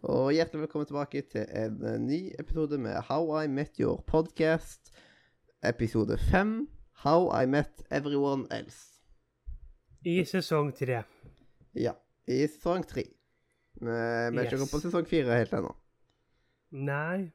Og 0.00 0.30
hjertelig 0.32 0.62
velkommen 0.64 0.88
tilbake 0.88 1.20
til 1.28 1.44
en 1.60 1.80
eh, 1.84 1.98
ny 2.00 2.18
episode 2.40 2.78
med 2.80 2.96
How 3.08 3.42
I 3.42 3.48
Met 3.52 3.76
Your 3.80 4.00
Podcast. 4.08 4.92
Episode 5.64 6.16
fem. 6.30 6.68
How 7.04 7.28
I 7.42 7.46
Met 7.46 7.82
Everyone 7.90 8.46
Else. 8.52 8.78
I 10.04 10.22
sesong 10.24 10.72
tre. 10.76 11.02
Ja, 11.76 11.92
i 12.28 12.40
sesong 12.48 12.86
tre. 12.88 13.04
Vi 13.80 13.88
er 13.92 14.40
ikke 14.44 14.56
kommet 14.60 14.72
på 14.72 14.80
sesong 14.86 15.06
fire 15.08 15.36
helt 15.42 15.52
ennå. 15.56 15.74
Nei, 16.70 17.30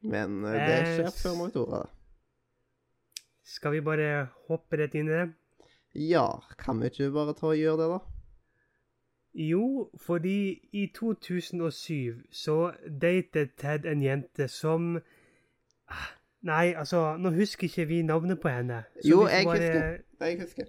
Men 0.00 0.44
eh, 0.46 0.54
det 0.54 0.74
Eh, 0.78 0.90
skjer 0.94 1.14
før 1.18 1.32
vi 1.34 1.46
vet 1.48 1.72
det. 1.72 1.86
skal 3.48 3.72
vi 3.74 3.80
bare 3.82 4.08
hoppe 4.48 4.76
rett 4.78 4.94
inn 4.94 5.08
i 5.08 5.16
det? 5.16 5.28
Ja, 5.98 6.26
kan 6.60 6.78
vi 6.80 6.86
ikke 6.92 7.08
bare 7.10 7.34
ta 7.34 7.48
og 7.50 7.56
gjøre 7.58 7.80
det, 7.80 7.88
da? 7.96 7.98
Jo, 9.38 9.90
fordi 10.02 10.58
i 10.72 10.86
2007 10.94 12.22
så 12.34 12.72
datet 13.02 13.52
Ted 13.56 13.84
en 13.86 14.02
jente 14.02 14.48
som 14.48 14.96
Ah, 15.88 16.08
Nei, 16.42 16.72
altså, 16.76 17.16
nå 17.16 17.30
husker 17.34 17.64
ikke 17.68 17.84
vi 17.88 18.02
navnet 18.02 18.40
på 18.40 18.48
henne. 18.48 18.82
Så 19.02 19.08
Jo, 19.08 19.26
jeg 19.26 19.44
bare- 19.44 19.58
husker. 19.58 19.98
Jeg 20.26 20.40
husker. 20.40 20.64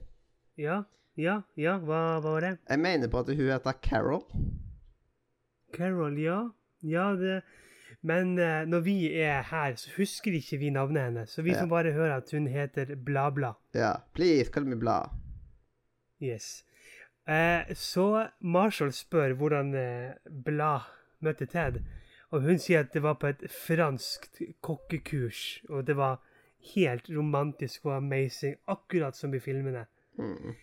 Ja, 0.57 0.81
ja, 1.17 1.41
ja, 1.57 1.77
hva, 1.77 2.19
hva 2.19 2.31
var 2.33 2.39
det? 2.39 2.57
Jeg 2.69 2.79
mener 2.79 3.07
på 3.07 3.19
at 3.19 3.25
hun 3.27 3.35
heter 3.51 3.71
Carol. 3.83 4.23
Carol, 5.73 6.17
ja. 6.19 6.49
Ja, 6.83 7.11
det 7.15 7.41
Men 8.01 8.37
uh, 8.39 8.63
når 8.65 8.79
vi 8.79 9.13
er 9.13 9.41
her, 9.43 9.75
så 9.75 9.89
husker 9.97 10.31
ikke 10.31 10.57
vi 10.57 10.69
navnet 10.69 11.03
hennes. 11.03 11.29
Så 11.29 11.41
vi 11.41 11.49
Ja. 11.51 11.61
får 11.63 11.67
bare 11.69 11.91
høre 11.91 12.15
at 12.15 12.31
hun 12.31 12.47
heter 12.47 12.95
bla, 12.95 13.29
bla. 13.29 13.51
Ja. 13.75 13.93
Please, 14.13 14.51
kall 14.51 14.65
meg 14.65 14.79
Bla. 14.79 15.09
Yes. 16.21 16.63
Eh, 17.29 17.73
så 17.77 18.27
Marshall 18.41 18.91
spør 18.95 19.33
hvordan 19.37 19.73
eh, 19.77 20.13
Bla 20.45 20.79
møtte 21.21 21.45
Ted, 21.45 21.81
og 22.31 22.41
hun 22.41 22.57
sier 22.61 22.79
at 22.85 22.93
det 22.93 23.03
var 23.03 23.17
på 23.21 23.27
et 23.29 23.43
franskt 23.51 24.41
kokkekurs, 24.65 25.61
og 25.69 25.85
det 25.87 25.95
var 25.99 26.19
helt 26.73 27.09
romantisk 27.09 27.85
og 27.85 27.95
amazing, 27.97 28.55
akkurat 28.67 29.15
som 29.17 29.33
i 29.33 29.39
filmene. 29.39 29.85
Mm. 30.17 30.55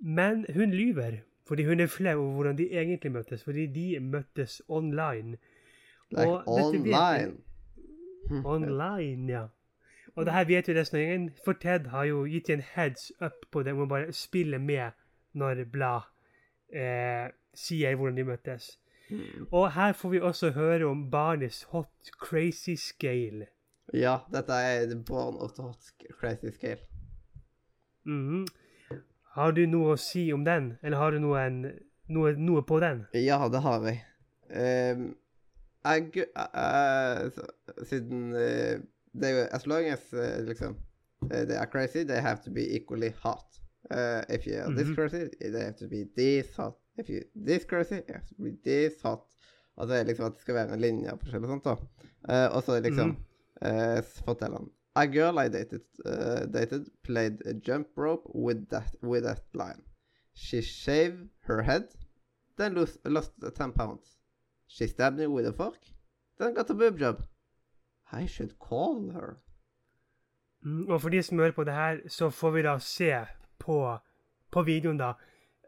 Men 0.00 0.44
hun 0.54 0.70
lyver, 0.74 1.20
fordi 1.48 1.64
hun 1.64 1.80
er 1.80 1.86
flau 1.90 2.18
over 2.20 2.34
hvordan 2.34 2.58
de 2.58 2.68
egentlig 2.72 3.12
møttes, 3.12 3.44
fordi 3.44 3.66
de 3.66 4.00
møttes 4.00 4.60
online. 4.68 5.36
Like 6.10 6.28
Og 6.28 6.42
online? 6.48 6.84
vet- 6.84 6.94
online. 6.94 8.44
Online, 8.44 9.32
ja. 9.32 9.46
Og 10.16 10.26
det 10.26 10.32
her 10.34 10.44
vet 10.44 10.68
resten 10.68 10.96
av 10.98 11.02
gjengen, 11.02 11.30
for 11.44 11.52
Ted 11.52 11.86
har 11.88 12.04
jo 12.04 12.24
gitt 12.28 12.50
en 12.50 12.60
heads 12.74 13.12
up 13.20 13.46
på 13.50 13.62
det, 13.62 13.72
om 13.72 13.84
å 13.86 13.88
bare 13.88 14.12
spille 14.12 14.58
med 14.58 14.90
når 15.38 15.64
Blad 15.72 16.08
eh, 16.72 17.32
sier 17.54 17.96
hvordan 17.96 18.16
de 18.16 18.24
møttes. 18.24 18.78
Mm. 19.10 19.48
Og 19.50 19.72
her 19.72 19.92
får 19.92 20.08
vi 20.08 20.20
også 20.20 20.50
høre 20.56 20.86
om 20.88 21.10
barnets 21.10 21.62
hot 21.72 22.12
crazy 22.20 22.74
scale. 22.80 23.46
Ja, 23.92 24.18
dette 24.32 24.52
er 24.52 24.94
born 25.06 25.36
of 25.36 25.52
the 25.56 25.62
hot 25.62 25.92
crazy 26.20 26.52
scale. 26.54 26.80
Mhm. 28.04 28.46
Har 29.32 29.52
du 29.56 29.64
noe 29.66 29.94
å 29.94 30.00
si 30.00 30.26
om 30.32 30.44
den, 30.44 30.74
eller 30.82 31.00
har 31.00 31.14
du 31.14 31.18
noe, 31.22 31.40
en, 31.40 31.60
noe, 32.12 32.34
noe 32.36 32.62
på 32.68 32.80
den? 32.84 33.06
Ja, 33.16 33.38
det 33.48 33.62
har 33.64 33.86
jeg. 33.88 34.02
Um, 34.52 35.06
jeg 35.84 36.26
uh, 36.36 37.30
Siden 37.88 38.34
uh, 38.36 38.82
det 39.16 39.28
er 39.28 39.32
jo 39.32 39.46
As 39.56 39.64
long 39.66 39.86
as 39.88 40.02
uh, 40.12 40.44
liksom 40.44 40.76
they 41.30 41.56
are 41.56 41.66
crazy, 41.66 42.04
they 42.04 42.20
have 42.20 42.42
to 42.42 42.50
be 42.50 42.66
equally 42.76 43.14
hot. 43.22 43.61
Uh, 43.90 44.22
if 44.28 44.46
you 44.46 44.54
are 44.56 44.74
this 44.74 44.88
Mhm. 44.88 44.94
crazy, 44.94 45.28
they 45.40 45.64
have 45.64 45.76
to 45.76 45.88
be 45.88 46.04
this 46.16 46.54
hot. 46.56 46.76
If 46.98 47.08
you 47.10 47.20
this 47.46 47.64
crazy, 47.64 47.94
you 48.08 48.14
have 48.14 48.26
to 48.26 48.34
be 48.42 48.50
this 48.64 49.02
hot. 49.02 49.24
Og 49.76 49.88
så 49.88 49.94
er 49.94 50.04
liksom 50.04 50.24
at 50.26 50.32
det 50.32 50.40
skal 50.40 50.54
være 50.54 50.72
en 50.72 50.80
linje 50.80 51.10
på 51.10 51.24
forskjellig 51.26 51.48
sånt, 51.48 51.64
da. 51.64 51.70
Uh, 52.28 52.56
og 52.56 52.62
så 52.62 52.80
liksom 52.80 53.16
eh, 53.62 53.98
uh, 53.98 54.02
forteller 54.26 54.58
han 54.58 54.70
A 54.94 55.06
girl 55.06 55.38
I 55.38 55.48
dated, 55.48 55.80
dated 56.52 56.86
played 57.02 57.38
a 57.46 57.52
jump 57.66 57.88
rope 57.96 58.28
with 58.34 58.66
that, 58.70 58.94
with 59.02 59.22
that 59.24 59.42
line. 59.54 59.82
She 60.34 60.60
shaved 60.62 61.28
her 61.46 61.62
head, 61.62 61.82
then 62.58 62.74
lost, 62.74 62.98
lost 63.04 63.32
10 63.56 63.72
pounds. 63.72 64.18
She 64.68 64.86
stabbed 64.86 65.16
me 65.18 65.26
with 65.26 65.46
a 65.48 65.52
fork, 65.52 65.78
then 66.38 66.54
got 66.54 66.70
a 66.70 66.74
boob 66.74 66.98
job. 66.98 67.22
I 68.12 68.26
should 68.26 68.58
call 68.58 69.10
her. 69.12 69.38
Mm, 70.62 70.88
og 70.88 71.00
for 71.00 71.08
de 71.08 71.22
som 71.22 71.38
hører 71.38 71.52
på 71.52 71.64
det 71.64 71.74
her, 71.74 71.98
så 72.08 72.30
får 72.30 72.50
vi 72.50 72.62
da 72.62 72.78
se 72.78 73.26
på, 73.62 73.78
på 74.52 74.64
videoen 74.66 75.00
da, 75.00 75.14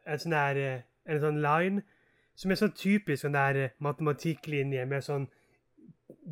en 0.05 0.21
sånn 0.21 0.35
der, 0.35 0.61
eh, 0.61 0.83
en 1.11 1.23
sånn 1.23 1.41
line, 1.45 1.85
som 2.35 2.51
er 2.51 2.61
sånn 2.61 2.75
typisk 2.77 3.23
sånn 3.23 3.37
der 3.37 3.61
eh, 3.61 3.75
matematikklinje 3.85 4.85
med 4.91 5.07
sånn 5.07 5.29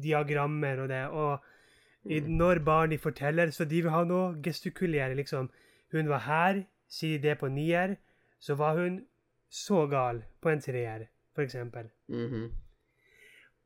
diagrammer 0.03 0.83
og 0.83 0.93
det, 0.93 1.05
og 1.09 2.11
i, 2.11 2.19
når 2.27 2.65
Barney 2.67 2.99
forteller, 2.99 3.53
så 3.55 3.65
de 3.69 3.85
vil 3.85 3.95
ha 3.95 4.03
noe 4.05 4.35
gestikulere, 4.43 5.15
liksom. 5.15 5.53
Hun 5.95 6.09
var 6.11 6.25
her, 6.27 6.65
sier 6.91 7.21
det 7.23 7.37
på 7.39 7.51
nier, 7.53 7.95
så 8.43 8.57
var 8.59 8.81
hun 8.81 9.05
så 9.53 9.85
gal 9.87 10.25
på 10.43 10.51
en 10.51 10.65
treer, 10.65 11.07
for 11.35 11.47
eksempel. 11.47 11.91
-hmm. 12.09 12.51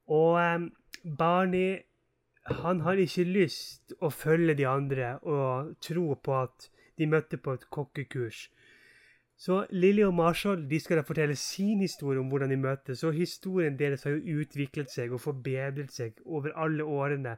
Og 0.07 0.55
um, 0.55 0.73
Barney 1.19 1.79
han 2.47 2.81
har 2.81 3.01
ikke 3.01 3.25
lyst 3.25 3.95
å 4.01 4.11
følge 4.11 4.55
de 4.55 4.67
andre 4.67 5.19
og 5.23 5.75
tro 5.83 6.15
på 6.15 6.35
at 6.43 6.69
de 6.99 7.07
møtte 7.11 7.39
på 7.39 7.55
et 7.57 7.67
kokkekurs. 7.73 8.47
Så 9.37 9.67
Lily 9.71 10.01
og 10.07 10.15
Marshall 10.17 10.63
de 10.71 10.79
skal 10.81 10.97
da 10.97 11.05
fortelle 11.05 11.35
sin 11.37 11.83
historie 11.85 12.21
om 12.23 12.31
hvordan 12.33 12.49
de 12.55 12.57
møttes, 12.57 13.03
og 13.05 13.13
historien 13.19 13.77
deres 13.77 14.07
har 14.09 14.15
jo 14.17 14.41
utviklet 14.41 14.89
seg 14.93 15.13
og 15.13 15.21
forbedret 15.21 15.93
seg 15.93 16.23
over 16.25 16.55
alle 16.57 16.85
årene. 16.89 17.35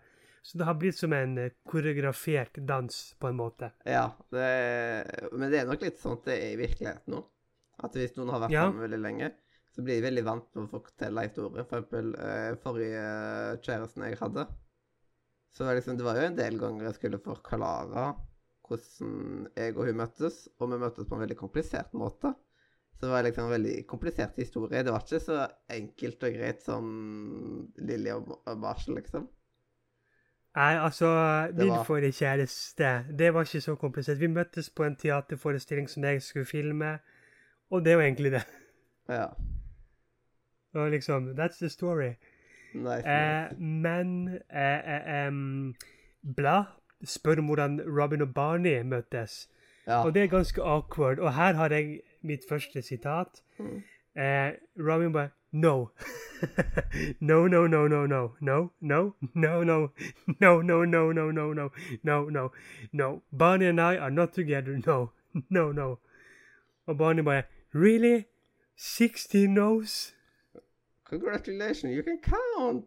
Så 0.47 0.61
det 0.61 0.69
har 0.69 0.77
blitt 0.79 0.97
som 0.97 1.13
en 1.13 1.35
eh, 1.43 1.51
koreografert 1.69 2.61
dans, 2.69 3.01
på 3.19 3.29
en 3.29 3.37
måte. 3.37 3.73
Ja, 3.85 4.05
det 4.33 4.45
er, 4.47 5.27
men 5.35 5.51
det 5.51 5.59
er 5.65 5.67
nok 5.69 5.83
litt 5.83 5.99
sånn 6.01 6.21
det 6.25 6.37
er 6.39 6.55
i 6.55 6.61
virkeligheten 6.61 7.17
nå. 7.17 7.25
At 7.83 7.99
hvis 7.99 8.15
noen 8.17 8.31
har 8.33 8.45
vært 8.47 8.55
Ja. 8.55 8.63
sammen 8.69 8.87
veldig 8.87 9.03
lenge, 9.03 9.33
så 9.75 9.83
blir 9.83 9.99
de 9.99 10.07
veldig 10.07 10.25
vant 10.27 10.47
til 10.55 10.63
å 10.65 10.71
fortelle 10.71 11.27
historier. 11.27 11.67
For 11.69 11.83
eksempel 11.83 12.15
eh, 12.23 12.55
forrige 12.63 13.03
eh, 13.03 13.59
kjæresten 13.67 14.07
jeg 14.07 14.19
hadde, 14.23 14.47
så 15.59 15.69
liksom, 15.75 15.99
det 15.99 16.07
var 16.07 16.17
jo 16.23 16.27
en 16.31 16.39
del 16.39 16.59
ganger 16.63 16.87
jeg 16.89 16.97
skulle 17.01 17.21
forklare 17.27 18.07
hvordan 18.69 19.49
jeg 19.57 19.77
og 19.77 19.87
hun 19.87 19.97
møttes, 19.97 20.49
og 20.59 20.71
vi 20.73 20.79
møttes 20.79 21.09
på 21.09 21.17
en 21.17 21.25
veldig 21.25 21.37
komplisert 21.37 21.95
måte. 21.97 22.35
Så 22.99 23.07
det 23.07 23.11
var 23.13 23.23
liksom 23.23 23.45
en 23.45 23.51
veldig 23.55 23.87
komplisert 23.87 24.37
historie. 24.37 24.83
Det 24.83 24.93
var 24.93 25.05
ikke 25.07 25.21
så 25.23 25.47
enkelt 25.71 26.25
og 26.27 26.33
greit 26.35 26.63
som 26.65 26.89
Lilly 27.79 28.11
og 28.11 28.59
Marshall, 28.59 28.99
liksom. 28.99 29.29
Nei, 30.59 30.75
altså, 30.75 31.07
min 31.55 31.69
var- 31.69 31.85
forrige 31.85 32.13
kjæreste, 32.13 33.05
det 33.19 33.35
var 33.35 33.41
ikke 33.47 33.61
så 33.61 33.75
komplisert. 33.77 34.21
Vi 34.21 34.27
møttes 34.27 34.71
på 34.71 34.85
en 34.85 34.97
teaterforestilling 34.97 35.89
som 35.91 36.05
jeg 36.05 36.23
skulle 36.23 36.47
filme, 36.47 36.99
og 37.71 37.85
det 37.85 37.97
var 37.97 38.03
egentlig 38.03 38.33
det. 38.33 38.47
Ja. 39.09 39.27
Og 40.75 40.91
liksom, 40.91 41.39
that's 41.39 41.59
the 41.59 41.69
story. 41.69 42.13
Nice. 42.75 43.09
Eh, 43.09 43.51
nice. 43.51 43.61
men 43.61 44.29
eh, 44.51 44.95
eh, 44.95 45.29
um, 45.29 45.75
Bla 46.37 46.65
spør 47.05 47.39
om 47.39 47.45
hvordan 47.45 47.81
Robin 48.01 48.23
og 48.23 48.35
Barney 48.35 48.83
møttes. 48.83 49.49
Ja. 49.87 50.05
Og 50.05 50.15
det 50.15 50.23
er 50.23 50.27
ganske 50.27 50.63
awkward. 50.63 51.19
Og 51.19 51.35
her 51.35 51.53
har 51.53 51.69
jeg 51.69 52.01
mitt 52.23 52.41
første 52.49 52.83
sitat. 52.83 53.43
Mm. 53.59 53.83
Eh, 54.23 54.53
Robin 54.77 55.13
bare 55.13 55.29
No. 55.53 55.87
no, 57.21 57.47
no, 57.47 57.67
no, 57.67 57.89
no, 57.89 58.07
no. 58.07 58.35
No, 58.41 58.71
no, 58.81 59.15
no, 59.35 59.65
no. 59.65 59.89
No, 60.41 60.63
no, 60.63 60.85
no, 60.85 61.13
no, 61.13 61.31
no, 61.31 61.53
no. 61.53 61.71
No, 62.03 62.29
no. 62.29 62.51
No. 62.93 63.23
Barney 63.39 63.67
and 63.67 63.81
I 63.81 63.97
are 63.97 64.11
not 64.11 64.33
together. 64.33 64.79
No. 64.87 65.11
No, 65.49 65.73
no. 65.73 65.99
Og 66.87 66.99
Barney 66.99 67.23
bare 67.23 67.43
Really? 67.75 68.25
60 68.77 69.47
no's? 69.47 70.15
Congratulations, 71.05 71.95
you 71.95 72.03
can 72.03 72.19
count! 72.23 72.87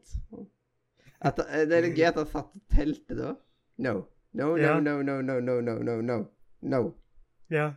At, 1.22 1.40
eh, 1.40 1.66
det 1.68 1.78
er 1.78 1.82
litt 1.82 1.98
gøy 1.98 2.06
at 2.08 2.16
han 2.16 2.28
satt 2.30 2.54
og 2.56 2.76
telte 2.76 3.18
da. 3.18 3.34
No. 3.82 3.94
No, 4.34 4.56
no, 4.56 4.56
Ja. 4.62 4.80
no, 4.80 5.02
no, 5.02 5.22
no, 5.22 5.40
no, 5.40 5.60
no, 5.62 5.76
no, 5.82 6.02
no. 6.02 6.18
No. 6.62 6.82
Ja. 7.50 7.72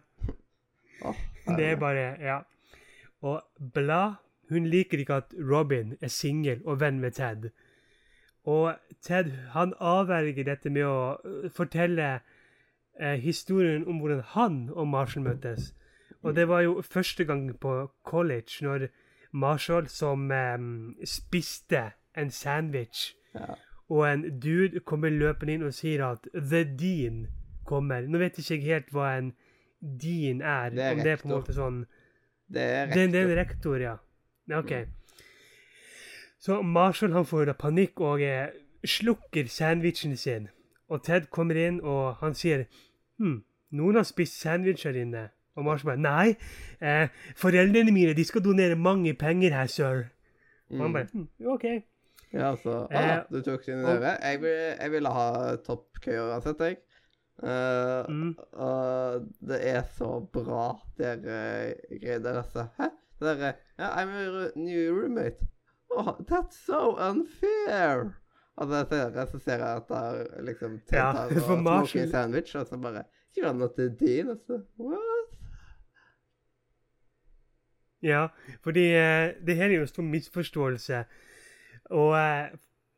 oh, 1.04 1.14
Det 1.56 1.64
er 1.72 1.76
bare 1.80 2.16
Ja. 2.20 2.38
Og 3.22 3.42
Bla 3.74 4.14
hun 4.50 4.66
liker 4.66 4.98
ikke 5.00 5.14
at 5.14 5.34
Robin 5.50 5.96
er 6.00 6.08
singel 6.12 6.60
og 6.64 6.80
venn 6.80 7.00
med 7.00 7.10
Ted. 7.16 7.48
Og 8.44 8.74
Ted 9.02 9.30
han 9.54 9.72
avverger 9.80 10.44
dette 10.44 10.70
med 10.70 10.84
å 10.84 11.16
øh, 11.24 11.50
fortelle 11.50 12.20
eh, 13.00 13.14
historien 13.24 13.86
om 13.88 13.98
hvordan 13.98 14.20
han 14.34 14.58
og 14.72 14.88
Marshall 14.88 15.24
møttes. 15.24 15.72
Og 16.22 16.36
det 16.36 16.48
var 16.48 16.60
jo 16.60 16.82
første 16.82 17.24
gang 17.24 17.48
på 17.60 17.90
college 18.04 18.60
når 18.60 18.86
Marshall 19.32 19.88
som 19.88 20.30
eh, 20.30 20.58
spiste 21.04 21.90
en 22.16 22.30
sandwich, 22.30 23.14
Ja. 23.34 23.54
Og 23.88 24.04
en 24.08 24.25
dude 24.40 24.81
kommer 24.81 25.12
løpende 25.12 25.58
inn 25.58 25.66
og 25.66 25.75
sier 25.76 26.04
at 26.06 26.28
The 26.32 26.64
Dean 26.64 27.26
kommer. 27.69 28.06
Nå 28.08 28.19
vet 28.19 28.38
ikke 28.38 28.54
jeg 28.56 28.64
helt 28.64 28.90
hva 28.94 29.10
en 29.19 29.32
dean 29.81 30.40
er. 30.40 30.70
Det 30.72 30.84
er 30.84 30.92
om 30.92 31.02
det 31.04 31.12
er 31.12 31.20
på 31.20 31.28
en 31.28 31.34
rektor. 31.34 31.36
måte 31.36 31.56
sånn 31.56 31.84
Det 32.48 32.62
er 32.62 32.86
det, 32.86 32.94
det 33.12 33.20
er 33.20 33.28
en 33.28 33.36
rektor. 33.36 33.76
rektor, 33.76 33.81
ja. 33.81 33.96
Ja, 34.48 34.58
OK. 34.60 34.72
Så 36.40 36.62
Marshall 36.62 37.12
han 37.12 37.25
får 37.26 37.46
da 37.48 37.54
panikk 37.56 38.00
og 38.04 38.22
eh, 38.22 38.52
slukker 38.84 39.48
sandwichen 39.48 40.16
sin. 40.16 40.48
Og 40.88 41.04
Ted 41.04 41.31
kommer 41.32 41.56
inn, 41.56 41.81
og 41.81 42.20
han 42.20 42.34
sier 42.36 42.66
Hm, 43.19 43.44
noen 43.70 43.96
har 43.96 44.04
spist 44.04 44.40
sandwich 44.40 44.84
her 44.84 44.96
inne. 44.98 45.28
Og 45.56 45.64
Marshall 45.64 45.92
bare 45.94 46.02
Nei, 46.02 46.34
eh, 46.82 47.08
foreldrene 47.36 47.92
mine 47.94 48.14
de 48.14 48.25
skal 48.25 48.42
donere 48.44 48.76
mange 48.76 49.14
penger 49.14 49.54
her, 49.54 49.66
sir. 49.66 50.04
Og 50.70 50.81
han 50.82 50.92
bare 50.92 51.06
hm, 51.12 51.28
OK. 51.46 51.64
Ja, 52.34 52.56
så 52.58 52.86
Eh, 52.90 52.98
ah, 53.19 53.22
Du 53.31 53.40
tok 53.46 53.66
din 53.66 53.84
over. 53.84 54.16
Jeg, 54.22 54.42
jeg 54.81 54.90
ville 54.90 55.12
ha 55.14 55.56
toppkø 55.66 56.19
uansett, 56.28 56.60
jeg. 56.60 56.76
Uh, 57.42 58.04
Mm. 58.08 58.34
Og 58.52 59.25
det 59.48 59.58
er 59.69 59.82
så 59.96 60.20
bra, 60.32 60.76
dere 60.98 61.75
greier 62.00 62.20
der, 62.22 62.42
Hæ? 62.78 62.90
Det 63.19 63.26
derre 63.26 63.54
ja, 63.78 63.88
I'm 63.90 64.08
a 64.10 64.50
new 64.56 64.94
roommate. 64.94 65.46
Oh, 65.90 66.14
that's 66.31 66.56
so 66.66 66.96
unfair! 67.10 68.14
Og 68.56 68.69
så 68.69 69.38
ser 69.38 69.58
jeg 69.58 69.76
at 69.76 69.88
det 69.88 70.44
liksom 70.46 70.81
Ted 70.86 70.98
Ja, 70.98 71.25
og 71.25 71.32
smoker 71.32 72.02
en 72.02 72.10
sandwich, 72.10 72.56
og 72.56 72.66
så 72.66 72.76
bare 72.78 73.02
You're 73.38 73.52
not 73.52 73.78
a 73.78 73.88
dean, 73.88 74.28
altså. 74.31 74.60
What? 74.78 75.38
Ja, 78.02 78.26
fordi 78.62 78.84
eh, 78.94 79.32
det 79.46 79.56
her 79.56 79.64
er 79.64 79.75
jo 79.75 79.81
en 79.81 79.86
stor 79.86 80.02
misforståelse. 80.02 81.04
Og 81.90 82.16
eh, 82.19 82.54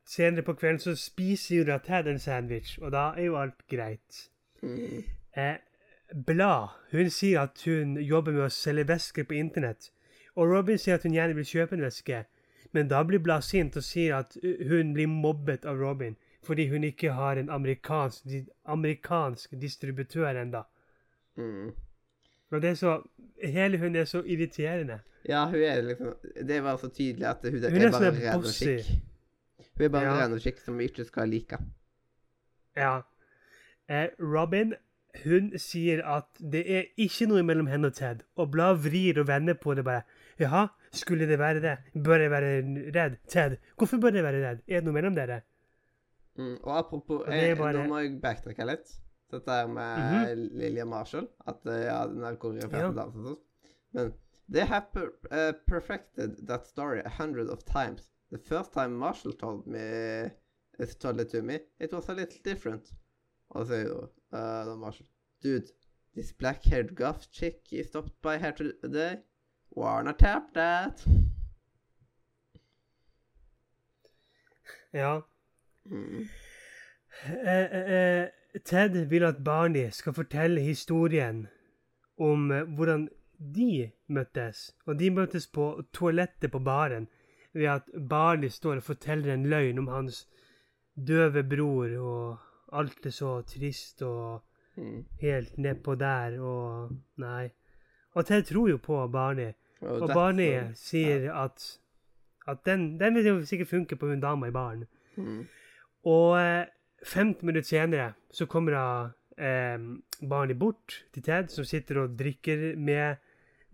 senere 0.07 0.43
på 0.43 0.55
kvelden 0.55 0.81
så 0.81 0.97
spiser 0.97 1.57
jo 1.57 1.65
da 1.65 1.79
Ted 1.79 2.07
en 2.07 2.19
sandwich, 2.19 2.79
og 2.83 2.93
da 2.93 3.13
er 3.17 3.31
jo 3.31 3.39
alt 3.41 3.67
greit. 3.71 4.29
Mm. 4.63 5.05
Eh, 5.37 5.57
Blad 6.27 6.69
hun 6.93 7.11
sier 7.11 7.41
at 7.41 7.63
hun 7.67 7.97
jobber 7.99 8.33
med 8.33 8.47
å 8.47 8.53
selge 8.53 8.87
vesker 8.89 9.27
på 9.27 9.35
internett. 9.35 9.91
Og 10.37 10.53
Robin 10.53 10.79
sier 10.79 10.95
at 10.95 11.03
hun 11.03 11.17
gjerne 11.17 11.35
vil 11.35 11.49
kjøpe 11.49 11.75
en 11.75 11.83
veske. 11.83 12.25
Men 12.73 12.89
da 12.89 13.03
blir 13.03 13.23
Blad 13.23 13.43
sint 13.43 13.77
og 13.77 13.85
sier 13.85 14.21
at 14.21 14.37
hun 14.43 14.93
blir 14.95 15.11
mobbet 15.11 15.67
av 15.67 15.81
Robin 15.81 16.17
fordi 16.47 16.69
hun 16.71 16.85
ikke 16.87 17.11
har 17.11 17.41
en 17.41 17.49
amerikansk, 17.51 18.25
di 18.25 18.45
amerikansk 18.71 19.57
distributør 19.59 20.39
ennå. 20.45 20.61
Mm. 21.37 21.73
Og 22.51 22.63
det 22.63 22.71
er 22.71 22.75
så 22.75 23.01
Hele 23.43 23.79
hun 23.79 23.97
er 23.97 24.05
så 24.05 24.23
irriterende. 24.23 25.01
Ja, 25.29 25.47
hun 25.51 25.63
er 25.63 25.83
liksom 25.83 26.15
Det 26.47 26.63
var 26.63 26.77
så 26.79 26.89
tydelig 26.89 27.27
at 27.27 27.43
hun, 27.43 27.53
Hun 27.53 27.65
er 27.65 27.87
er 27.87 27.91
bare 27.91 28.13
sånn 28.13 28.21
ren 28.23 28.37
og 28.39 28.45
skikk. 28.55 28.91
Hun 29.77 29.85
er 29.85 29.89
bare 29.89 30.05
Ja. 30.05 30.17
ren 30.23 30.33
og 30.37 30.41
skikk 30.41 30.59
som 30.65 30.79
vi 30.79 30.85
ikke 30.89 31.05
skal 31.09 31.29
like. 31.29 31.59
Ja. 32.77 33.03
Eh, 33.89 34.09
Robin 34.21 34.75
hun 35.25 35.53
sier 35.59 36.03
at 36.05 36.27
det 36.53 36.63
er 36.71 36.83
ikke 37.01 37.27
noe 37.27 37.43
mellom 37.43 37.67
henne 37.67 37.87
og 37.89 37.95
Ted, 37.95 38.23
og 38.37 38.51
Blad 38.53 38.77
vrir 38.85 39.19
og 39.19 39.27
vender 39.31 39.55
på 39.55 39.75
det 39.75 39.85
bare. 39.85 40.03
Jaha, 40.39 40.67
skulle 40.93 41.27
det 41.27 41.39
være 41.39 41.61
det? 41.65 41.79
Bør 42.05 42.21
jeg 42.21 42.31
være 42.31 42.51
redd? 42.95 43.17
Ted, 43.29 43.57
hvorfor 43.79 43.97
bør 44.03 44.13
jeg 44.19 44.25
være 44.27 44.43
redd? 44.45 44.59
Er 44.69 44.81
det 44.81 44.85
noe 44.85 44.93
mellom 44.93 45.15
dere? 45.17 45.41
Mm. 46.37 46.59
Og 46.63 46.79
apropos 46.79 47.23
Og 47.23 47.33
er 47.33 47.53
eh, 47.53 47.57
bare- 47.57 47.73
Nå 47.73 47.89
må 47.89 47.99
jeg 48.03 48.21
backtracke 48.21 48.67
litt. 48.69 48.93
Dette 49.33 49.49
her 49.51 49.67
med 49.67 50.37
Lillian 50.53 50.89
Marshall. 50.89 51.29
At 51.49 51.65
eh, 51.67 51.85
ja, 51.87 52.07
den 52.07 52.23
er 52.23 52.37
koreograferte 52.37 52.83
Ja. 52.85 52.93
dansen 52.93 53.21
og 53.25 53.27
sånn. 53.33 53.39
Men 53.95 54.13
they 54.49 54.65
have 54.65 54.93
per 54.93 55.13
uh, 55.31 55.53
perfected 55.67 56.47
that 56.47 56.67
story 56.67 57.01
a 57.05 57.09
hundred 57.09 57.49
of 57.49 57.65
times. 57.65 58.11
The 58.31 58.39
first 58.39 58.73
time 58.73 58.97
Marshall 58.97 59.33
told 59.33 59.67
me 59.67 59.81
uh, 60.81 60.87
told 60.99 61.21
it 61.21 61.31
to 61.31 61.43
me, 61.43 61.61
it 61.79 61.93
was 61.93 62.09
a 62.09 62.15
little 62.15 62.41
different. 62.45 62.93
Og 63.51 63.67
så 63.67 64.09
uh, 64.33 64.79
Marshall 64.79 65.09
Dude, 65.43 65.71
this 66.15 66.33
black-haired 66.33 66.95
goth 66.97 67.31
chick 67.31 67.73
you 67.73 67.85
stopped 67.85 68.23
by 68.23 68.39
here 68.39 68.53
today, 68.53 69.17
wanna 69.71 70.13
tap 70.13 70.43
that? 70.55 71.07
Ja. 74.93 75.21
Mm. 75.85 76.29
Eh, 77.25 77.65
eh, 77.73 78.23
eh, 78.23 78.29
Ted 78.65 79.05
vil 79.07 79.25
at 79.25 79.45
Barney 79.45 79.91
skal 79.91 80.13
fortelle 80.13 80.61
historien 80.61 81.47
om 82.19 82.51
eh, 82.51 82.63
hvordan 82.63 83.09
de 83.39 83.91
møttes. 84.09 84.73
Og 84.87 84.99
de 84.99 85.11
møttes 85.11 85.47
på 85.47 85.83
toalettet 85.93 86.51
på 86.53 86.59
baren 86.65 87.09
ved 87.55 87.65
at 87.73 87.83
Barney 88.09 88.49
står 88.49 88.77
og 88.77 88.83
forteller 88.83 89.35
en 89.35 89.47
løgn 89.47 89.79
om 89.79 89.89
hans 89.89 90.27
døve 90.97 91.43
bror, 91.45 91.93
og 91.99 92.39
alt 92.73 93.07
er 93.07 93.11
så 93.11 93.41
trist 93.47 94.03
og 94.03 94.43
Mm. 94.77 95.05
helt 95.21 95.57
nedpå 95.57 95.95
der, 95.97 96.35
og 96.41 96.91
Nei. 97.17 97.49
Og 98.15 98.27
Ted 98.27 98.43
tror 98.45 98.69
jo 98.69 98.77
på 98.77 99.07
Barney. 99.09 99.53
Og 99.81 100.09
Barney 100.09 100.75
sier 100.75 101.33
at, 101.33 101.79
at 102.49 102.59
den, 102.67 103.01
den 103.01 103.15
vil 103.15 103.25
jo 103.27 103.45
sikkert 103.45 103.69
funke 103.69 103.97
på 103.97 104.07
hun 104.07 104.21
dama 104.21 104.47
i 104.47 104.51
baren. 104.51 104.85
Mm. 105.17 105.47
Og 106.05 106.39
eh, 106.41 106.67
15 107.07 107.47
minutter 107.47 107.69
senere 107.69 108.13
så 108.31 108.47
kommer 108.47 108.73
da 108.73 108.85
eh, 109.43 109.79
Barney 110.29 110.55
bort 110.55 111.05
til 111.15 111.23
Ted, 111.23 111.49
som 111.49 111.65
sitter 111.65 112.03
og 112.03 112.19
drikker 112.19 112.77
med 112.77 113.17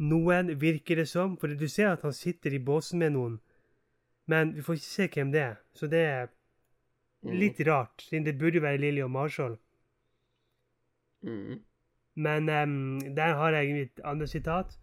noen, 0.03 0.51
virker 0.61 0.97
det 1.01 1.09
som. 1.09 1.37
For 1.39 1.47
du 1.47 1.69
ser 1.69 1.93
at 1.95 2.03
han 2.03 2.13
sitter 2.13 2.55
i 2.55 2.59
båsen 2.59 2.99
med 2.99 3.15
noen, 3.15 3.39
men 4.27 4.55
vi 4.57 4.63
får 4.67 4.79
ikke 4.81 4.91
se 4.91 5.09
hvem 5.15 5.33
det 5.33 5.41
er. 5.41 5.55
Så 5.75 5.87
det 5.87 6.05
er 6.07 6.27
Mm. 7.23 7.37
litt 7.39 7.61
rart, 7.67 8.03
siden 8.03 8.25
det 8.27 8.33
burde 8.39 8.57
jo 8.59 8.61
være 8.65 8.79
Lilly 8.83 9.03
og 9.05 9.11
Marshall. 9.11 9.53
Mm. 11.23 11.61
Men 12.15 12.49
um, 12.49 13.01
der 13.17 13.35
har 13.35 13.51
jeg 13.51 13.73
mitt 13.75 14.01
andre 14.05 14.27
sitat. 14.27 14.79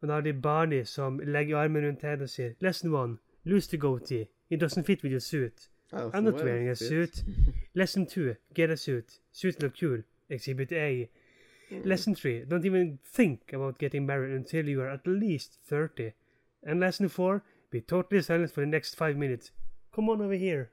Og 0.00 0.08
da 0.08 0.12
har 0.14 0.20
de 0.20 0.32
Barney 0.32 0.84
som 0.84 1.18
legger 1.18 1.58
armen 1.58 1.84
rundt 1.86 2.02
henne 2.02 2.22
og 2.24 2.28
sier 2.30 2.54
Lesson 2.60 2.94
one, 2.94 3.18
lose 3.44 3.68
the 3.68 3.78
goatee. 3.78 4.26
It 4.50 4.62
doesn't 4.62 4.84
fit 4.84 5.02
with 5.02 5.12
your 5.12 5.20
suit. 5.20 5.68
I'm 5.92 6.22
not 6.24 6.34
wearing 6.44 6.68
a 6.70 6.74
suit. 6.74 7.24
Lesson 7.74 8.06
2. 8.06 8.34
Get 8.54 8.70
a 8.70 8.76
suit. 8.76 9.20
Suit 9.32 9.62
look 9.62 9.74
cool. 9.80 10.02
Exhibit 10.30 10.72
A. 10.72 11.06
Lesson 11.84 12.14
3. 12.14 12.44
Don't 12.48 12.64
even 12.64 12.98
think 13.04 13.52
about 13.52 13.78
getting 13.78 14.06
married 14.06 14.34
until 14.34 14.68
you 14.68 14.80
are 14.82 14.90
at 14.90 15.06
least 15.06 15.58
30. 15.68 16.12
And 16.62 16.80
lesson 16.80 17.08
4. 17.08 17.42
Be 17.70 17.80
totally 17.80 18.22
silent 18.22 18.52
for 18.52 18.60
the 18.60 18.66
next 18.66 18.94
five 18.94 19.16
minutes. 19.16 19.50
Come 19.94 20.08
on 20.10 20.20
over 20.20 20.34
here. 20.34 20.70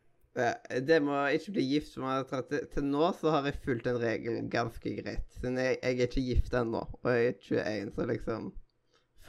Det 0.88 1.02
må 1.04 1.26
ikke 1.28 1.52
bli 1.52 1.64
gift 1.74 1.94
for 1.94 2.06
meg. 2.06 2.28
Til, 2.30 2.44
tatt 2.54 2.70
til 2.74 2.86
nå 2.86 3.10
så 3.18 3.34
har 3.34 3.48
jeg 3.50 3.58
fulgt 3.64 3.88
den 3.88 3.98
regelen 4.00 4.50
ganske 4.52 4.94
greit. 5.02 5.26
Siden 5.36 5.58
jeg, 5.58 5.78
jeg 5.82 5.98
er 5.98 6.08
ikke 6.08 6.24
gift 6.28 6.54
ennå, 6.54 6.84
og 7.02 7.12
jeg 7.12 7.28
er 7.28 7.34
21, 7.50 7.92
så 7.96 8.06
liksom 8.06 8.54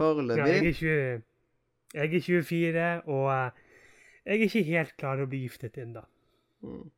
Ja, 0.00 0.06
jeg, 0.06 0.16
Foreløpig 0.16 0.68
er 0.68 0.72
20, 0.72 1.22
jeg 1.94 2.14
er 2.14 2.20
24, 2.20 3.02
og 3.06 3.26
eh, 3.32 3.50
jeg 4.24 4.36
er 4.36 4.44
ikke 4.46 4.62
helt 4.62 4.96
klar 4.96 5.16
til 5.16 5.26
å 5.26 5.30
bli 5.32 5.42
giftet 5.44 5.78
ennå. 5.82 6.04
mm. 6.62 6.90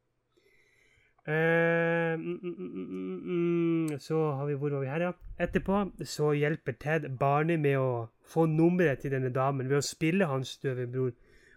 Eh, 1.27 2.17
mm, 2.19 2.39
mm, 2.43 2.55
mm, 2.59 2.87
mm, 2.91 3.87
mm, 3.91 3.99
så 4.03 4.33
har 4.33 4.47
vi 4.47 4.55
Hvor 4.59 4.71
var 4.71 4.81
vi 4.81 4.87
her, 4.91 5.01
ja? 5.01 5.13
Etterpå 5.39 5.93
så 6.05 6.33
hjelper 6.35 6.73
Ted 6.81 7.07
Barney 7.19 7.57
med 7.57 7.79
å 7.79 8.09
få 8.27 8.47
nummeret 8.51 8.99
til 9.05 9.13
denne 9.15 9.31
damen 9.31 9.69
ved 9.71 9.79
å 9.79 9.87
spille 9.87 10.27
hans 10.27 10.57
døve 10.59 10.89
bror. 10.91 11.13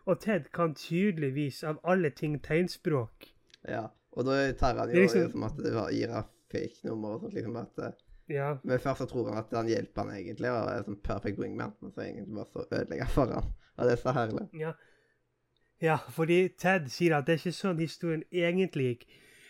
Og 0.05 0.19
Ted 0.21 0.51
kan 0.53 0.75
tydeligvis, 0.77 1.63
av 1.63 1.79
alle 1.83 2.09
ting, 2.13 2.37
tegnspråk. 2.39 3.31
Ja. 3.67 3.87
Og 4.13 4.25
da 4.25 4.51
tar 4.53 4.77
han 4.77 4.89
jo 4.89 4.95
er 4.95 5.01
liksom- 5.07 5.31
som 5.31 5.43
at 5.43 5.57
det 5.57 5.73
var- 5.73 5.89
Ira 5.91 6.13
han 6.13 6.23
fake 6.51 6.83
nummer 6.85 7.09
og 7.15 7.21
sånt. 7.21 7.33
liksom 7.33 7.55
at 7.57 7.79
eh, 7.79 7.91
Ja, 8.29 8.57
Men 8.63 8.79
først 8.79 8.97
så 9.01 9.05
tror 9.07 9.29
han 9.29 9.37
at 9.37 9.51
han 9.53 9.67
hjelper 9.67 10.01
han 10.03 10.09
egentlig, 10.15 10.49
og 10.49 10.69
er 10.69 10.83
sånn 10.83 11.01
perfect 11.03 11.37
wingman, 11.39 11.73
men 11.81 11.91
så 11.91 12.01
egentlig 12.01 12.33
bare 12.35 12.45
så 12.45 12.65
ødelegger 12.71 13.07
for 13.07 13.25
han. 13.25 13.43
Og 13.77 13.85
det 13.85 13.91
er 13.91 13.95
så 14.01 14.11
herlig. 14.13 14.49
ja. 14.59 14.71
Ja, 15.81 15.97
fordi 15.97 16.47
Ted 16.57 16.87
sier 16.89 17.17
at 17.17 17.25
det 17.27 17.33
er 17.33 17.37
ikke 17.37 17.53
sånn 17.53 17.79
historien 17.79 18.23
egentlig 18.31 18.85
gikk. 18.99 19.05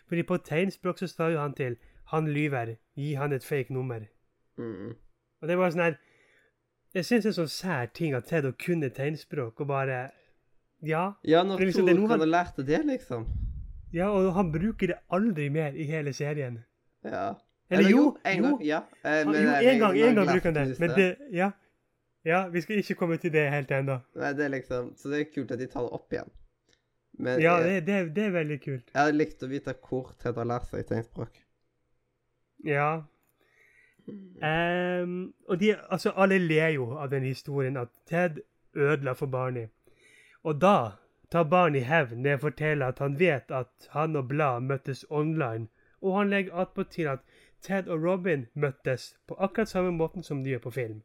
Fordi 0.07 0.23
på 0.23 0.37
tegnspråk 0.37 0.99
så 0.99 1.07
står 1.07 1.31
jo 1.31 1.39
han 1.39 1.53
til 1.53 1.77
'Han 2.11 2.27
lyver. 2.27 2.75
Gi 2.95 3.13
han 3.13 3.31
et 3.33 3.43
fake 3.43 3.73
nummer'. 3.73 4.05
Mm. 4.57 4.95
Og 5.41 5.47
det 5.47 5.57
var 5.57 5.69
sånn 5.71 5.81
her 5.83 5.95
Jeg 6.93 7.05
syns 7.05 7.23
det 7.23 7.29
er 7.37 7.43
sånn 7.43 7.47
sær 7.49 7.85
ting 7.93 8.13
at 8.13 8.25
Ted 8.25 8.45
å 8.45 8.51
kunne 8.65 8.89
tegnspråk 8.89 9.59
og 9.61 9.67
bare 9.67 10.11
Ja. 10.83 11.13
Ja, 11.23 11.43
når 11.43 11.59
er 11.61 11.65
liksom- 11.65 11.85
tror 11.87 11.89
er 11.89 11.99
han 12.01 12.09
han- 12.09 12.19
har 12.19 12.27
lært 12.27 12.65
det, 12.67 12.85
liksom? 12.85 13.25
Ja, 13.93 14.09
og 14.09 14.33
han 14.33 14.51
bruker 14.51 14.87
det 14.87 14.95
aldri 15.11 15.49
mer 15.49 15.71
i 15.75 15.83
hele 15.83 16.13
serien. 16.13 16.63
Ja. 17.03 17.33
Eller 17.69 17.89
jo, 17.89 18.17
en 18.25 18.37
jo. 18.37 18.43
gang. 18.43 18.61
Ja. 18.65 18.77
Eh, 19.03 19.23
jo, 19.23 19.29
en 19.31 19.79
gang, 19.79 19.97
en 19.97 20.15
gang 20.15 20.27
bruker 20.27 20.43
han 20.43 20.53
det. 20.53 20.79
Men 20.79 20.89
det 20.89 21.17
Ja. 21.31 21.51
Ja, 22.25 22.47
vi 22.47 22.61
skal 22.61 22.77
ikke 22.77 22.95
komme 22.95 23.17
til 23.17 23.31
det 23.31 23.51
helt 23.51 23.69
ennå. 23.71 24.01
Nei, 24.15 24.33
det 24.33 24.45
er 24.45 24.49
liksom 24.49 24.95
Så 24.97 25.09
det 25.09 25.19
er 25.19 25.41
kult 25.41 25.51
at 25.51 25.59
de 25.59 25.67
tar 25.67 25.81
det 25.81 25.91
opp 25.91 26.11
igjen. 26.13 26.29
Men 27.17 27.39
Ja, 27.41 27.59
det, 27.63 27.85
det, 27.87 28.15
det 28.15 28.23
er 28.25 28.31
veldig 28.35 28.61
kult. 28.63 28.89
jeg 28.93 29.01
hadde 29.01 29.17
likt 29.17 29.43
å 29.43 29.47
vite 29.47 29.75
hvor 29.87 30.11
Ted 30.19 30.35
har 30.37 30.47
lært 30.49 30.67
seg 30.67 30.87
tegnspråk. 30.89 31.37
Ja. 32.65 33.05
Um, 34.07 35.33
og 35.47 35.59
de, 35.59 35.75
altså, 35.89 36.11
alle 36.15 36.37
ler 36.37 36.75
jo 36.75 36.91
av 36.97 37.09
den 37.09 37.23
historien 37.23 37.77
at 37.77 37.89
Ted 38.05 38.41
ødela 38.75 39.13
for 39.13 39.25
Barney. 39.25 39.67
Og 40.43 40.61
da 40.61 40.91
tar 41.31 41.43
Barney 41.49 41.81
hevn 41.81 42.23
ved 42.23 42.37
å 42.37 42.43
fortelle 42.43 42.85
at 42.91 42.99
han 42.99 43.17
vet 43.19 43.51
at 43.51 43.89
han 43.95 44.15
og 44.15 44.27
Blad 44.29 44.67
møttes 44.67 45.05
online, 45.09 45.67
og 46.01 46.17
han 46.19 46.29
legger 46.29 46.61
attpåtil 46.65 47.07
at 47.15 47.23
Ted 47.61 47.87
og 47.87 48.03
Robin 48.03 48.45
møttes 48.53 49.15
på 49.27 49.37
akkurat 49.39 49.71
samme 49.71 49.91
måten 49.91 50.23
som 50.23 50.43
de 50.43 50.53
gjør 50.53 50.67
på 50.67 50.75
film. 50.75 51.01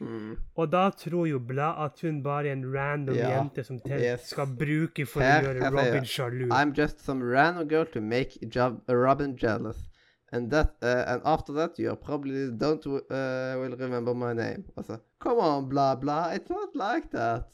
Mm. 0.00 0.36
Og 0.54 0.68
da 0.70 0.84
tror 0.94 1.26
jo 1.26 1.38
Blad 1.42 1.74
at 1.84 2.00
hun 2.06 2.22
bare 2.22 2.48
er 2.48 2.52
en 2.52 2.64
random 2.74 3.16
Ja, 3.16 3.30
jente 3.34 3.64
som 3.66 3.80
Ted 3.82 4.00
yes. 4.00 4.28
skal 4.30 4.46
bruke 4.46 5.06
for 5.06 5.24
Her 5.26 5.42
å 5.42 5.52
gjøre 5.52 5.70
Robin 5.74 6.06
sjalu. 6.06 6.46
I'm 6.54 6.72
just 6.76 7.02
some 7.04 7.24
random 7.24 7.68
girl 7.68 7.86
to 7.92 8.00
make 8.00 8.38
job, 8.54 8.80
uh, 8.88 8.94
Robin 8.94 9.36
jealous. 9.36 9.88
And 10.30 10.50
that, 10.50 10.76
uh, 10.82 11.04
and 11.06 11.22
after 11.24 11.52
that, 11.54 11.78
you 11.78 11.96
probably 11.96 12.50
don't 12.50 12.84
uh, 12.86 13.56
will 13.58 13.76
remember 13.78 14.14
my 14.14 14.34
name. 14.34 14.64
Altså, 14.76 14.98
come 15.18 15.38
on, 15.38 15.68
bla, 15.68 15.94
bla. 15.94 16.34
It's 16.34 16.50
not 16.50 16.74
like 16.76 17.10
that. 17.10 17.48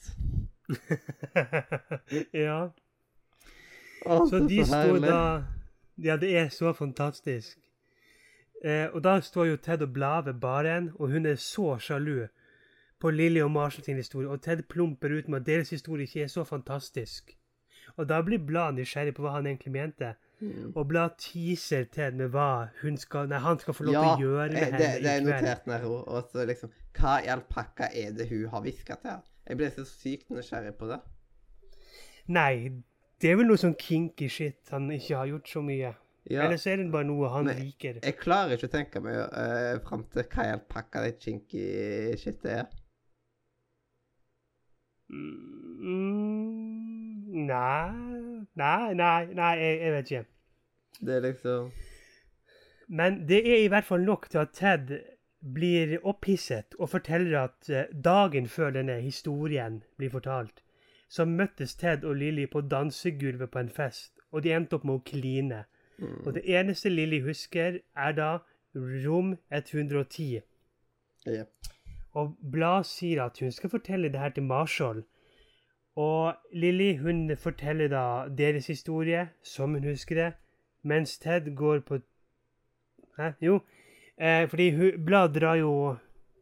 ja. 2.33 2.71
Oh, 4.07 4.29
Så 4.29 4.37
er 4.37 4.49
de 4.49 4.65
står 4.67 4.99
da 5.01 5.45
Ja, 5.97 6.17
det 6.17 6.37
er 6.37 6.49
så 6.49 6.73
fantastisk. 6.73 7.59
Eh, 8.65 8.87
og 8.97 9.03
da 9.05 9.19
står 9.21 9.47
jo 9.51 9.57
Ted 9.61 9.83
og 9.85 9.93
Blad 9.93 10.25
ved 10.25 10.41
baren, 10.41 10.91
og 10.95 11.11
hun 11.13 11.27
er 11.29 11.37
så 11.37 11.75
sjalu 11.79 12.27
på 13.01 13.11
Lilly 13.13 13.43
og 13.45 13.51
Marshall 13.53 13.85
sin 13.85 13.97
historie, 14.01 14.29
og 14.29 14.41
Ted 14.43 14.63
plumper 14.69 15.13
ut 15.19 15.29
med 15.29 15.41
at 15.43 15.47
deres 15.47 15.71
historie 15.71 16.07
ikke 16.09 16.23
er 16.25 16.31
så 16.33 16.45
fantastisk. 16.49 17.35
Og 17.97 18.09
da 18.09 18.23
blir 18.25 18.41
Blad 18.47 18.73
nysgjerrig 18.79 19.13
på 19.15 19.23
hva 19.27 19.37
han 19.39 19.47
egentlig 19.51 19.73
mente, 19.73 20.15
Mm. 20.41 20.73
og 20.77 20.89
Blad 20.89 21.11
teaser 21.19 21.85
Ted 21.93 22.17
med 22.19 22.29
hva 22.35 22.67
skal, 22.99 23.29
nei, 23.31 23.39
han 23.39 23.59
skal 23.59 23.75
få 23.75 23.85
lov 23.87 23.95
Ja, 23.95 24.01
til 24.03 24.27
å 24.27 24.31
gjøre 24.33 24.49
med 24.51 24.57
eh, 24.59 24.65
henne 24.65 24.79
det, 24.79 24.89
det 25.05 25.11
er 25.13 25.21
notert 25.23 25.67
ned 25.71 25.85
ord. 25.87 26.09
Og 26.09 26.27
så 26.33 26.45
liksom 26.45 26.73
Hva 26.99 27.13
i 27.25 27.29
all 27.31 27.41
pakka 27.49 27.89
er 27.95 28.11
det 28.19 28.27
hun 28.29 28.49
har 28.51 28.61
hviska 28.65 28.97
til? 29.01 29.23
Jeg 29.47 29.57
ble 29.61 29.71
så 29.71 29.85
sykt 29.87 30.31
nysgjerrig 30.35 30.75
på 30.75 30.89
det. 30.91 30.99
Nei, 32.35 32.83
det 33.23 33.31
er 33.31 33.37
vel 33.39 33.47
noe 33.47 33.61
sånn 33.61 33.77
kinky 33.79 34.29
shit 34.29 34.73
han 34.75 34.91
ikke 34.91 35.17
har 35.21 35.31
gjort 35.31 35.49
så 35.55 35.63
mye. 35.65 35.95
Ja, 36.31 36.47
Eller 36.47 36.57
så 36.57 36.71
er 36.73 36.77
det 36.81 36.87
bare 36.93 37.05
noe 37.05 37.29
han 37.29 37.45
Nei. 37.51 37.55
liker. 37.67 37.99
jeg 38.01 38.17
klarer 38.17 38.57
ikke 38.57 38.71
å 38.71 38.73
tenke 38.73 39.01
meg 39.05 39.19
uh, 39.19 39.77
fram 39.85 40.07
til 40.13 40.25
hva 40.25 40.47
jeg 40.49 40.61
pakker 40.73 41.05
det 41.05 41.19
chinky 41.21 41.65
shitet 42.17 42.47
er. 42.49 42.65
Mm, 46.25 47.47
nei 47.47 48.45
Nei, 48.55 48.95
nei, 48.95 49.27
nei 49.35 49.51
jeg, 49.61 49.81
jeg 49.83 49.93
vet 49.95 50.11
ikke. 50.11 50.25
Det 51.05 51.15
er 51.17 51.21
liksom 51.27 51.73
Men 52.89 53.19
det 53.29 53.41
er 53.51 53.65
i 53.65 53.69
hvert 53.73 53.85
fall 53.89 54.05
nok 54.07 54.29
til 54.31 54.39
at 54.45 54.55
Ted 54.57 54.95
blir 55.55 55.99
opphisset 56.09 56.77
og 56.79 56.89
forteller 56.95 57.39
at 57.43 57.69
eh, 57.69 57.91
dagen 58.05 58.47
før 58.49 58.71
denne 58.79 58.97
historien 59.05 59.83
blir 59.99 60.11
fortalt, 60.13 60.63
så 61.09 61.27
møttes 61.29 61.75
Ted 61.77 62.05
og 62.05 62.17
Lilly 62.17 62.47
på 62.49 62.63
dansegulvet 62.65 63.51
på 63.53 63.59
en 63.61 63.69
fest, 63.69 64.13
og 64.33 64.43
de 64.45 64.55
endte 64.57 64.79
opp 64.79 64.85
med 64.89 64.95
å 64.95 65.05
kline. 65.05 65.65
Mm. 65.99 66.27
Og 66.27 66.35
det 66.35 66.43
eneste 66.45 66.89
Lilly 66.89 67.23
husker, 67.23 67.79
er 67.97 68.13
da 68.13 68.39
rom 68.75 69.37
110. 69.53 70.41
Yep. 71.29 71.51
Og 72.13 72.37
Blad 72.53 72.85
sier 72.85 73.25
at 73.25 73.39
hun 73.41 73.53
skal 73.53 73.71
fortelle 73.71 74.09
det 74.13 74.21
her 74.21 74.29
til 74.29 74.43
Marshall. 74.43 75.03
Og 75.97 76.35
Lilly 76.53 76.99
hun 76.99 77.37
forteller 77.37 77.89
da 77.89 78.35
deres 78.39 78.67
historie, 78.67 79.29
som 79.43 79.75
hun 79.75 79.85
husker 79.85 80.15
det, 80.15 80.33
mens 80.83 81.19
Ted 81.19 81.57
går 81.57 81.79
på 81.79 81.99
Hæ? 83.19 83.31
Jo, 83.41 83.61
eh, 84.19 84.49
fordi 84.49 84.71
hun, 84.71 85.05
Blad 85.05 85.29
drar 85.29 85.55
jo 85.55 85.97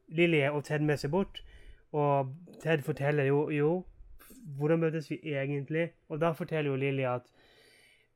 Lilly 0.09 0.49
og 0.49 0.65
Ted 0.65 0.79
med 0.79 0.97
seg 0.97 1.11
bort, 1.11 1.45
og 1.93 2.35
Ted 2.63 2.83
forteller 2.83 3.25
jo 3.25 3.51
Jo, 3.51 3.85
hvordan 4.57 4.79
møtes 4.79 5.11
vi 5.11 5.21
egentlig? 5.23 5.93
Og 6.09 6.21
da 6.21 6.33
forteller 6.33 6.71
jo 6.71 6.77
Lilly 6.77 7.03
at 7.03 7.23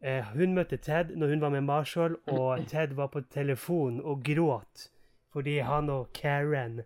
eh, 0.00 0.24
hun 0.34 0.54
møtte 0.54 0.76
Ted 0.76 1.14
når 1.16 1.34
hun 1.34 1.40
var 1.40 1.54
med 1.54 1.64
Marshall, 1.66 2.16
og 2.26 2.66
Ted 2.68 2.94
var 2.94 3.12
på 3.12 3.20
telefon 3.30 4.00
og 4.00 4.24
gråt 4.24 4.90
fordi 5.36 5.58
han 5.58 5.90
og 5.92 6.14
Karen 6.16 6.78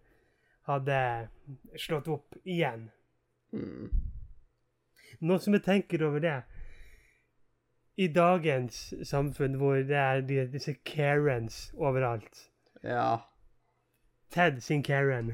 hadde 0.67 1.29
slått 1.79 2.09
opp 2.11 2.35
igjen. 2.43 2.89
Mm. 3.55 3.93
Nå 5.23 5.37
som 5.39 5.55
jeg 5.55 5.63
tenker 5.63 6.03
over 6.07 6.23
det 6.23 6.37
I 7.99 8.09
dagens 8.15 8.79
samfunn 9.07 9.55
hvor 9.61 9.79
det 9.87 9.99
er 9.99 10.23
de, 10.27 10.45
disse 10.51 10.75
Karens 10.87 11.69
overalt 11.79 12.47
Ja. 12.83 13.21
Ted 14.31 14.61
sin 14.63 14.83
Karen. 14.83 15.33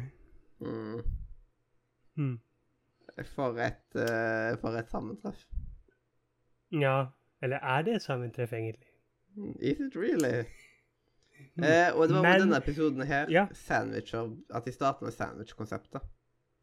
Mm. 0.61 1.03
Mm. 2.17 2.39
For 3.35 3.61
et, 3.61 3.85
uh, 3.95 4.57
for 4.61 4.77
et 4.77 4.89
sammentreff. 4.91 5.45
Ja, 6.73 7.13
eller 7.43 7.57
er 7.57 7.83
det 7.83 7.95
et 7.95 8.03
sammentreff, 8.03 8.53
egentlig? 8.53 8.87
Is 9.61 9.81
it 9.81 9.97
really? 9.97 10.45
Eh, 11.59 11.93
og 11.97 12.09
det 12.09 12.17
var 12.17 12.23
Men- 12.23 12.33
med 12.33 12.41
denne 12.41 12.57
episoden 12.57 13.03
her 13.07 13.27
Ja. 13.31 13.47
sandwicher, 13.53 14.37
at 14.55 14.65
de 14.65 14.73
starta 14.73 15.05
med 15.05 15.13
sandwich-konseptet. 15.13 16.01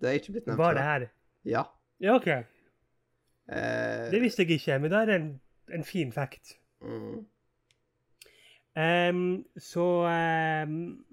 Det 0.02 0.10
er 0.10 0.14
ikke 0.14 0.32
blitt 0.32 0.48
nevnt 0.48 0.58
Var 0.58 0.74
det 0.74 0.84
her? 0.84 1.06
Ja. 1.46 1.62
Ja, 2.02 2.16
OK. 2.16 2.28
Eh, 2.28 4.12
Det 4.12 4.22
visste 4.22 4.42
jeg 4.44 4.52
ikke, 4.52 4.80
men 4.80 4.92
da 4.92 4.98
er 5.02 5.06
det 5.06 5.16
en, 5.16 5.42
en 5.74 5.84
fin 5.84 6.12
fact. 6.12 6.58
mm, 6.82 7.26
Um, 8.76 9.46
så 9.58 9.86
um, 10.66 11.06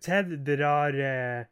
Ted 0.00 0.44
drar 0.46 0.88
uh, 0.90 1.44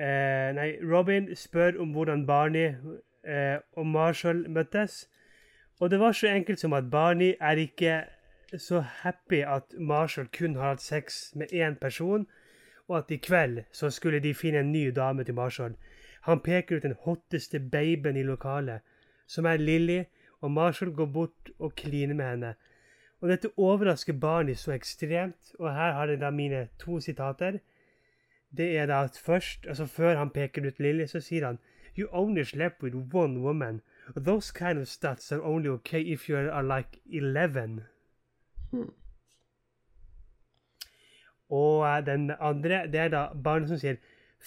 uh, 0.00 0.54
Nei, 0.54 0.76
Robin 0.94 1.36
spør 1.36 1.78
om 1.80 1.92
hvordan 1.92 2.26
Barney 2.26 2.68
uh, 2.74 3.60
og 3.72 3.86
Marshall 3.86 4.50
møttes. 4.50 5.08
Og 5.82 5.90
det 5.90 5.98
var 6.00 6.12
så 6.12 6.28
enkelt 6.30 6.60
som 6.60 6.72
at 6.72 6.90
Barney 6.90 7.34
er 7.40 7.58
ikke 7.58 8.04
så 8.58 8.80
happy 8.80 9.40
at 9.42 9.74
Marshall 9.78 10.28
kun 10.38 10.54
har 10.54 10.68
hatt 10.68 10.82
sex 10.82 11.34
med 11.34 11.46
én 11.52 11.74
person, 11.80 12.26
og 12.88 12.98
at 12.98 13.10
i 13.10 13.16
kveld 13.16 13.64
så 13.72 13.90
skulle 13.90 14.20
de 14.22 14.34
finne 14.34 14.60
en 14.60 14.72
ny 14.72 14.92
dame 14.94 15.24
til 15.24 15.34
Marshall. 15.34 15.74
Han 16.22 16.40
peker 16.40 16.76
ut 16.76 16.82
den 16.82 16.94
hotteste 17.00 17.60
babyen 17.60 18.16
i 18.16 18.22
lokalet, 18.22 18.80
som 19.26 19.44
er 19.44 19.56
Lilly, 19.56 20.04
og 20.40 20.50
Marshall 20.50 20.92
går 20.94 21.06
bort 21.06 21.50
og 21.58 21.74
kliner 21.74 22.14
med 22.14 22.30
henne. 22.30 22.54
Og 23.20 23.28
dette 23.28 23.50
overrasker 23.56 24.12
Barney 24.12 24.54
så 24.54 24.72
ekstremt, 24.72 25.54
og 25.58 25.74
her 25.74 25.92
har 25.92 26.06
jeg 26.06 26.20
da 26.20 26.30
mine 26.30 26.68
to 26.78 27.00
sitater. 27.00 27.58
Det 28.56 28.78
er 28.78 28.86
da 28.86 29.02
at 29.02 29.18
først, 29.24 29.66
altså 29.66 29.86
før 29.86 30.16
han 30.16 30.30
peker 30.30 30.66
ut 30.66 30.78
Lilly, 30.78 31.06
så 31.06 31.20
sier 31.20 31.46
han 31.46 31.58
You 31.98 32.08
only 32.12 32.42
slept 32.42 32.82
with 32.82 32.96
one 33.14 33.40
woman. 33.40 33.82
Those 34.16 34.52
kind 34.52 34.78
of 34.78 34.88
stats 34.88 35.32
are 35.32 35.42
only 35.42 35.68
okay 35.68 36.02
if 36.02 36.28
you 36.28 36.36
are 36.36 36.62
like 36.62 37.00
11. 37.06 37.84
Hmm. 38.70 38.92
Og 41.50 41.78
uh, 41.80 42.06
den 42.06 42.30
andre, 42.40 42.86
det 42.86 43.00
er 43.00 43.08
da 43.08 43.26
Barney 43.44 43.66
som 43.68 43.78
sier 43.78 43.96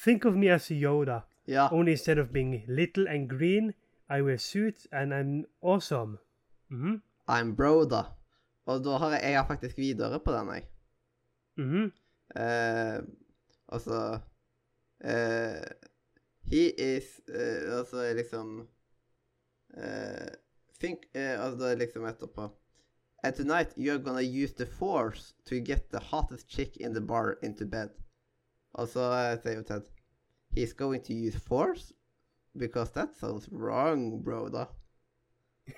Think 0.03 0.25
of 0.25 0.33
me 0.33 0.49
as 0.53 0.67
Yoda. 0.67 1.19
ja. 1.47 1.67
Only 1.71 1.91
instead 1.91 2.17
of 2.17 2.33
being 2.33 2.63
little 2.67 3.07
and 3.07 3.29
green, 3.29 3.73
I 4.09 4.21
wear 4.21 4.37
suit 4.37 4.87
and 4.91 5.13
I'm 5.13 5.45
awesome. 5.61 6.17
Mhm, 6.69 7.01
I'm 7.29 7.55
Broda. 7.55 8.03
Og 8.65 8.83
da 8.83 8.97
har 8.97 9.09
jeg, 9.09 9.21
jeg 9.23 9.39
har 9.39 9.47
faktisk 9.47 9.77
videre 9.77 10.19
på 10.19 10.31
den, 10.31 10.47
jeg. 10.47 10.63
Mm 11.57 11.71
-hmm. 11.71 11.91
uh, 12.35 13.03
altså 13.67 14.19
uh, 15.03 15.65
He 16.43 16.95
is 16.97 17.21
eh, 17.27 17.77
Altså 17.77 18.13
liksom 18.15 18.67
Think 20.79 21.05
eh, 21.15 21.35
Altså 21.39 21.57
det 21.59 21.71
er 21.71 21.81
liksom 21.83 22.05
etterpå 22.05 22.49
And 23.23 23.35
tonight 23.35 23.73
you're 23.75 23.97
gonna 23.97 24.21
use 24.21 24.53
the 24.53 24.65
force 24.65 25.33
to 25.45 25.59
get 25.59 25.89
the 25.91 25.99
hottest 25.99 26.47
chick 26.49 26.77
in 26.77 26.93
the 26.93 27.01
bar 27.01 27.37
into 27.41 27.65
bed. 27.65 27.89
Og 28.73 28.87
så 28.87 29.01
eh, 29.11 29.39
sier 29.41 29.63
Ted 29.63 29.87
He's 30.55 30.73
going 30.73 31.01
to 31.03 31.13
use 31.13 31.35
force? 31.35 31.91
Because 32.57 32.91
that 32.91 33.15
sounds 33.15 33.49
wrong, 33.51 34.21
bro, 34.23 34.49
da. 34.49 34.65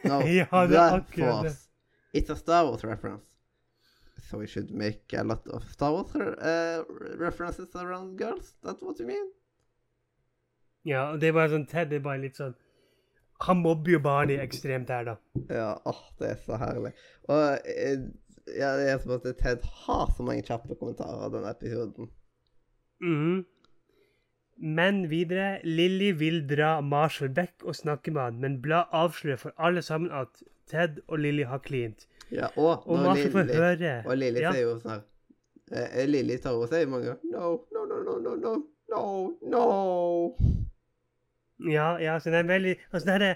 No, 0.04 0.20
Ja, 0.39 0.68
det 0.68 0.70
the 0.70 1.04
det. 1.16 1.32
force. 1.32 1.70
It's 2.13 2.30
a 2.30 2.36
Star 2.36 2.66
Wars 2.66 2.84
reference. 2.84 3.38
So 4.30 4.38
we 4.38 4.48
should 4.48 4.72
make 4.72 5.13
a 5.13 5.24
lot 5.24 5.48
of 5.48 5.63
Star 5.72 5.92
Wars 5.92 6.13
uh, 6.16 6.84
references 7.18 7.75
around 7.75 8.18
girls? 8.18 8.56
That's 8.63 8.82
what 8.82 9.00
you 9.00 9.08
mean? 9.08 9.32
Ja, 10.86 11.18
det 11.18 11.34
bare 11.34 11.50
sånn 11.51 11.66
Ted 11.68 11.94
er 11.94 12.00
bare 12.04 12.22
litt 12.22 12.38
sånn 12.39 12.54
Han 13.46 13.60
mobber 13.62 13.91
jo 13.91 14.00
Barney 14.01 14.39
ekstremt 14.41 14.89
her, 14.89 15.03
da. 15.06 15.15
Ja, 15.53 15.67
åh, 15.86 16.00
det 16.20 16.32
er 16.32 16.39
så 16.46 16.58
herlig. 16.58 16.94
Og 17.29 17.67
eh, 17.70 18.08
ja, 18.58 18.72
det 18.79 18.88
er 18.89 18.98
som 19.03 19.13
at 19.17 19.27
Ted 19.38 19.67
har 19.86 20.10
så 20.17 20.25
mange 20.25 20.46
kjappe 20.48 20.77
kommentarer 20.79 21.27
av 21.27 21.36
denne 21.36 21.53
episoden. 21.53 22.10
Mhm. 23.03 23.46
Men 24.58 25.03
videre 25.12 25.60
Lilly 25.63 26.15
vil 26.17 26.39
dra 26.50 26.79
Marshall 26.82 27.29
vekk 27.38 27.62
og 27.70 27.75
snakke 27.77 28.10
med 28.10 28.22
han, 28.22 28.39
men 28.41 28.62
Blad 28.62 28.89
avslører 28.91 29.38
for 29.38 29.53
alle 29.62 29.84
sammen 29.86 30.10
at 30.10 30.41
Ted 30.65 30.98
og 31.08 31.20
Lilly 31.20 31.46
har 31.46 31.62
klint. 31.62 32.08
Ja, 32.32 32.50
og, 32.56 32.88
Og 32.88 33.00
Marshall 33.00 33.32
får 33.32 33.53
høre 33.53 33.91
Og 34.06 34.17
Lilly 34.17 34.41
ja. 34.41 34.51
sier 34.51 34.65
jo 34.65 34.74
sånn 34.82 34.98
her 34.98 35.06
eh, 35.72 36.08
Lilly 36.10 36.36
tar 36.44 36.58
og 36.58 36.67
sier 36.67 36.89
mange 36.91 37.13
ganger 37.13 37.22
No, 37.32 37.53
no, 37.72 37.86
no, 37.88 38.00
no, 38.03 38.17
no, 38.20 38.34
no, 38.36 38.56
no, 38.91 39.03
no. 39.53 40.66
Ja, 41.66 41.98
ja, 41.98 42.20
så 42.20 42.30
det 42.30 42.40
er 42.40 42.44
veldig 42.44 42.76
Altså, 42.92 43.06
det 43.06 43.14
her 43.14 43.30
er, 43.30 43.36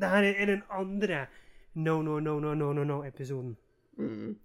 det 0.00 0.08
her 0.10 0.22
er 0.22 0.46
den 0.46 0.62
andre 0.70 1.26
No, 1.74 2.02
no, 2.02 2.20
no, 2.20 2.40
no, 2.40 2.54
no, 2.54 2.72
no, 2.72 2.84
no-episoden. 2.84 3.56
Mm, 3.98 4.36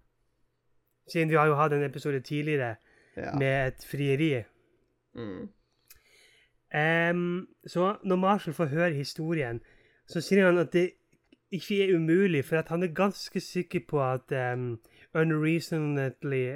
Siden 1.11 1.29
vi 1.29 1.35
har 1.35 1.45
jo 1.45 1.55
hatt 1.55 1.73
en 1.73 1.83
episode 1.83 2.19
tidligere 2.19 2.75
ja. 3.17 3.33
med 3.37 3.67
et 3.67 3.85
frieri. 3.85 4.43
Mm, 5.13 5.49
Um, 6.69 7.47
så 7.67 7.95
når 8.03 8.15
Marshall 8.15 8.53
får 8.53 8.65
høre 8.65 8.93
historien, 8.93 9.61
så 10.07 10.21
sier 10.21 10.45
han 10.45 10.57
at 10.57 10.73
det 10.73 10.91
ikke 11.51 11.81
er 11.83 11.95
umulig, 11.95 12.45
for 12.45 12.57
at 12.57 12.67
han 12.69 12.83
er 12.83 12.93
ganske 12.93 13.39
sikker 13.39 13.79
på 13.89 14.03
at 14.03 14.53
um, 14.53 14.79
Unreasonably 15.13 16.51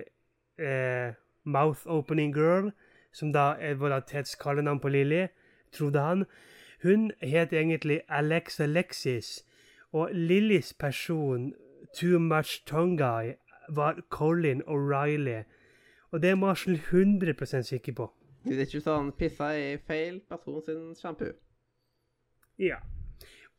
uh, 0.62 1.14
Mouth-Opening 1.46 2.34
Girl, 2.34 2.70
som 3.14 3.34
da 3.34 3.56
er 3.60 3.74
vår 3.74 3.90
da 3.90 4.00
Teds 4.00 4.36
kallenavn 4.36 4.80
på 4.80 4.90
Lilly, 4.94 5.26
trodde 5.74 6.00
han, 6.00 6.25
hun 6.84 7.12
het 7.22 7.53
egentlig 7.53 8.01
Alex 8.10 8.60
Alexis, 8.60 9.44
og 9.94 10.10
Lillys 10.13 10.74
person, 10.74 11.53
Too 11.96 12.20
Much 12.20 12.63
Tongue 12.65 12.98
Guy, 12.98 13.34
var 13.70 14.01
Colin 14.10 14.62
O'Reilly. 14.68 15.44
Og 16.12 16.22
det 16.22 16.30
er 16.30 16.36
Marshall 16.36 16.75
100 16.92 17.63
sikker 17.63 17.94
på. 17.94 18.12
Det 18.44 18.58
er 18.58 18.65
ikke 18.65 18.82
sånn 18.84 19.12
pissa 19.18 19.53
i 19.56 19.77
feil 19.88 20.20
person 20.30 20.62
sin 20.65 20.82
shampoo. 21.00 21.32
Ja. 22.60 22.82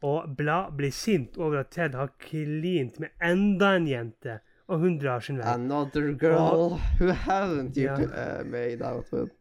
Og 0.04 0.36
Blad 0.36 0.74
blir 0.76 0.92
sint 0.92 1.38
over 1.40 1.62
at 1.62 1.70
Ted 1.72 1.94
har 1.96 2.10
klint 2.20 2.98
med 3.00 3.08
enda 3.22 3.70
en 3.76 3.86
jente, 3.88 4.38
og 4.68 4.78
hun 4.82 4.98
drar 5.00 5.20
sin 5.24 5.38
vei. 5.40 5.46
Another 5.54 6.12
girl 6.20 6.76
who 7.00 7.08
haven't 7.24 7.76
you 7.80 7.88
Ja. 7.88 7.96
uh, 7.96 8.44
made 8.46 8.82
out 8.84 9.08
with. 9.12 9.32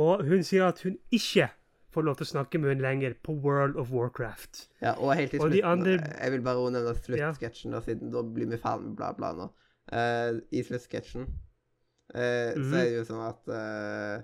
Og 0.00 0.24
hun 0.24 0.44
sier 0.46 0.68
at 0.70 0.80
hun 0.86 0.96
ikke 1.12 1.50
får 1.90 2.06
lov 2.06 2.18
til 2.18 2.28
å 2.28 2.30
snakke 2.30 2.60
med 2.62 2.72
henne 2.72 2.86
lenger 2.86 3.16
på 3.26 3.34
World 3.44 3.76
of 3.80 3.90
Warcraft. 3.94 4.66
Ja, 4.82 4.94
og 4.94 5.14
helt 5.18 5.34
til 5.34 5.42
Og 5.42 5.50
slutt 5.50 5.64
andre- 5.66 5.98
Jeg 6.22 6.32
vil 6.32 6.42
bare 6.42 6.70
nevne 6.70 6.94
sluttsketsjen, 6.94 7.72
da, 7.74 7.80
siden 7.80 8.12
da 8.14 8.22
blir 8.22 8.46
vi 8.46 8.56
ferdig 8.56 8.86
med 8.86 8.96
bla, 8.96 9.12
bla 9.12 9.32
nå. 9.34 9.50
Uh, 9.90 10.38
I 10.54 10.62
sluttsketsjen 10.62 11.26
uh, 11.26 12.52
mm. 12.54 12.68
så 12.70 12.76
er 12.78 12.84
det 12.84 12.94
jo 12.94 13.06
sånn 13.08 13.24
at 13.26 13.50
uh, 13.50 14.22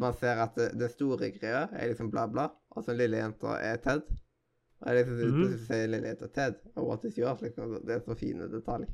man 0.00 0.14
ser 0.16 0.40
at 0.40 0.56
det, 0.56 0.70
det 0.80 0.88
store 0.94 1.28
greia 1.34 1.66
er 1.68 1.90
liksom 1.90 2.08
bla, 2.10 2.24
bla, 2.32 2.48
og 2.72 2.84
så 2.84 2.96
lille 2.96 3.20
jenta 3.20 3.58
er 3.60 3.76
Ted. 3.84 4.08
Og 4.80 4.88
jeg 4.88 4.96
liksom, 4.96 5.18
mm. 5.18 5.36
plutselig 5.36 5.66
sier 5.66 5.92
lille 5.92 6.14
jenta 6.14 6.30
Ted, 6.32 6.56
og 6.76 6.88
what 6.88 7.04
is 7.04 7.18
yours? 7.20 7.44
Liksom, 7.44 7.76
det 7.86 7.98
er 7.98 8.00
så 8.06 8.16
fine 8.18 8.48
detaljer. 8.48 8.88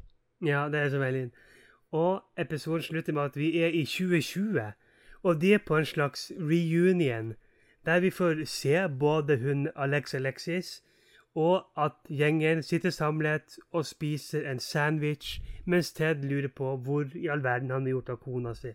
Ja, 0.45 0.67
det 0.71 0.81
er 0.81 0.91
så 0.91 0.99
veldig 0.99 1.31
Og 1.91 2.23
episoden 2.39 2.83
slutter 2.83 3.13
med 3.13 3.23
at 3.23 3.37
vi 3.37 3.63
er 3.63 3.73
i 3.75 3.85
2020, 3.85 4.73
og 5.23 5.41
det 5.41 5.55
er 5.55 5.59
på 5.67 5.77
en 5.77 5.85
slags 5.87 6.33
reunion, 6.39 7.35
der 7.87 8.01
vi 8.01 8.11
får 8.11 8.45
se 8.47 8.89
både 9.01 9.37
hun 9.39 9.69
Alex 9.77 10.15
Alexis, 10.15 10.83
og 11.35 11.65
at 11.77 11.93
gjengen 12.11 12.63
sitter 12.63 12.91
samlet 12.91 13.59
og 13.73 13.87
spiser 13.87 14.51
en 14.51 14.59
sandwich, 14.59 15.41
mens 15.67 15.93
Ted 15.93 16.15
lurer 16.25 16.49
på 16.57 16.77
hvor 16.77 17.05
i 17.17 17.27
all 17.29 17.43
verden 17.45 17.71
han 17.71 17.83
har 17.87 17.91
gjort 17.91 18.09
av 18.09 18.17
kona 18.17 18.55
si. 18.55 18.73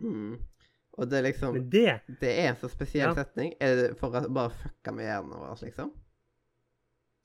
Mm. 0.00 0.38
Og 0.92 1.10
det 1.10 1.18
er 1.18 1.22
liksom 1.22 1.54
det 1.70 2.00
Det 2.20 2.30
er 2.40 2.48
en 2.50 2.56
så 2.56 2.68
spesiell 2.68 3.08
Ja. 3.08 3.14
setning. 3.14 3.54
Er 3.60 3.74
det 3.76 3.98
for 3.98 4.08
å 4.10 4.32
bare 4.34 4.50
fucke 4.50 4.92
med 4.92 5.04
hjernen 5.04 5.30
vår, 5.38 5.58
liksom? 5.62 5.92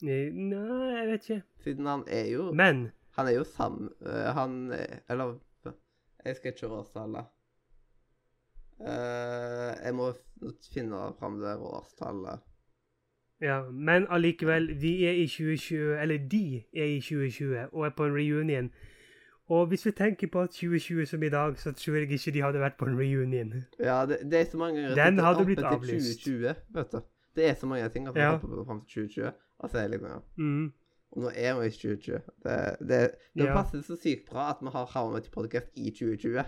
Nei, 0.02 0.96
jeg 0.98 1.08
vet 1.10 1.30
ikke. 1.30 1.42
Siden 1.64 1.86
han 1.88 2.04
er 2.08 2.26
jo 2.32 2.52
Men 2.54 2.92
Han 3.18 3.28
er 3.28 3.32
jo 3.38 3.44
sammen 3.44 3.90
øh, 4.02 4.34
Han 4.36 4.72
er- 4.72 5.00
Eller 5.10 5.38
Jeg 6.26 6.36
skal 6.36 6.52
ikke 6.54 6.68
årstale. 6.68 7.26
Uh, 8.80 9.72
jeg 9.86 9.94
må 9.96 10.10
finne 10.74 11.00
fram 11.20 11.40
det 11.40 11.56
årstallet. 11.58 12.40
Ja, 13.42 13.62
men 13.72 14.06
allikevel, 14.10 14.70
vi 14.82 15.06
er 15.06 15.12
i 15.12 15.28
2020, 15.28 16.02
eller 16.02 16.18
de 16.32 16.64
er 16.76 16.86
i 16.86 17.00
2020 17.02 17.68
og 17.72 17.86
er 17.86 17.90
på 17.98 18.06
en 18.06 18.14
reunion. 18.16 18.70
Og 19.50 19.68
hvis 19.68 19.86
vi 19.86 19.92
tenker 19.92 20.28
på 20.32 20.42
at 20.42 20.50
2020 20.50 21.06
som 21.06 21.24
i 21.24 21.30
dag, 21.30 21.58
så 21.60 21.72
tror 21.72 21.96
jeg 21.96 22.12
ikke 22.12 22.32
de 22.32 22.42
hadde 22.42 22.60
vært 22.60 22.78
på 22.80 22.86
en 22.90 22.96
reunion. 23.00 23.52
Ja, 23.80 24.06
det, 24.10 24.18
det 24.32 24.40
er 24.40 24.46
så 24.52 24.58
mange 24.58 24.82
ganger 24.82 24.96
Den 24.96 25.20
hadde 25.20 25.46
blitt 25.46 25.60
avlyst. 25.64 26.24
2020, 26.24 26.56
vet 26.80 26.92
du. 26.92 27.00
Det 27.36 27.50
er 27.50 27.54
så 27.60 27.66
mange 27.68 27.90
ting 27.90 28.08
at 28.08 28.16
vi 28.16 28.20
Ja. 28.20 28.32
hopper 28.32 28.48
på 28.48 28.66
fram 28.66 28.82
til 28.82 29.08
2020. 29.10 29.32
Og 29.60 29.70
så 29.70 29.78
er 29.78 29.82
det 29.82 29.92
liksom 29.92 30.10
ja. 30.10 30.20
Mm. 30.38 30.72
Og 31.12 31.22
nå 31.22 31.32
er 31.36 31.60
vi 31.60 31.68
i 31.68 31.70
2020. 31.70 32.20
Det, 32.44 32.56
det, 32.80 32.88
det 33.36 33.46
Ja. 33.46 33.54
passer 33.54 33.82
så 33.82 33.96
sykt 34.04 34.30
bra 34.32 34.50
at 34.50 34.58
vi 34.62 34.72
har 34.72 34.86
havnet 34.96 35.28
i 35.28 35.32
podcast 35.32 35.68
i 35.76 35.90
2020. 35.92 36.44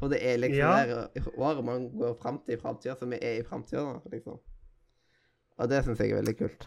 For 0.00 0.08
det 0.08 0.18
er 0.24 0.36
liksom 0.40 0.56
Ja. 0.58 0.84
der 0.86 1.28
året 1.38 1.64
man 1.64 1.90
går 1.98 2.14
fram 2.22 2.38
til 2.44 2.54
i 2.54 2.60
framtida, 2.60 2.94
så 2.96 3.06
vi 3.06 3.18
er 3.22 3.40
i 3.40 3.42
framtida 3.44 4.00
liksom. 4.12 4.38
Og 5.58 5.68
det 5.68 5.84
syns 5.84 5.98
jeg 6.00 6.10
er 6.10 6.22
veldig 6.22 6.36
kult. 6.38 6.66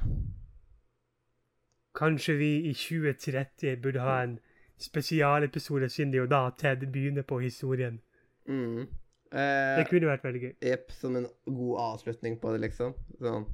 Kanskje 1.96 2.36
vi 2.38 2.52
i 2.70 2.74
2030 2.74 3.82
burde 3.82 4.00
ha 4.02 4.24
en 4.24 4.40
spesialepisode, 4.82 5.90
siden 5.90 6.12
det 6.14 6.18
jo 6.24 6.26
da 6.26 6.50
Ted 6.58 6.86
begynner 6.92 7.22
på 7.24 7.40
historien. 7.40 8.00
Mm. 8.48 8.88
Det 9.34 9.80
Eh, 9.80 9.86
kunne 9.90 10.08
vært 10.08 10.24
veldig 10.24 10.42
gøy. 10.42 10.54
Jepp, 10.62 10.92
som 10.92 11.16
en 11.16 11.26
god 11.46 11.78
avslutning 11.80 12.40
på 12.42 12.52
det, 12.54 12.62
liksom. 12.62 12.94
Sånn 13.22 13.46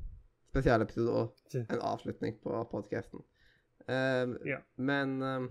spesialepisode 0.52 1.10
og 1.10 1.36
en 1.56 1.80
avslutning 1.80 2.36
på 2.44 2.64
podkasten. 2.72 3.22
Eh, 3.88 4.28
Ja. 4.46 4.58
Men 4.78 5.22
um, 5.24 5.50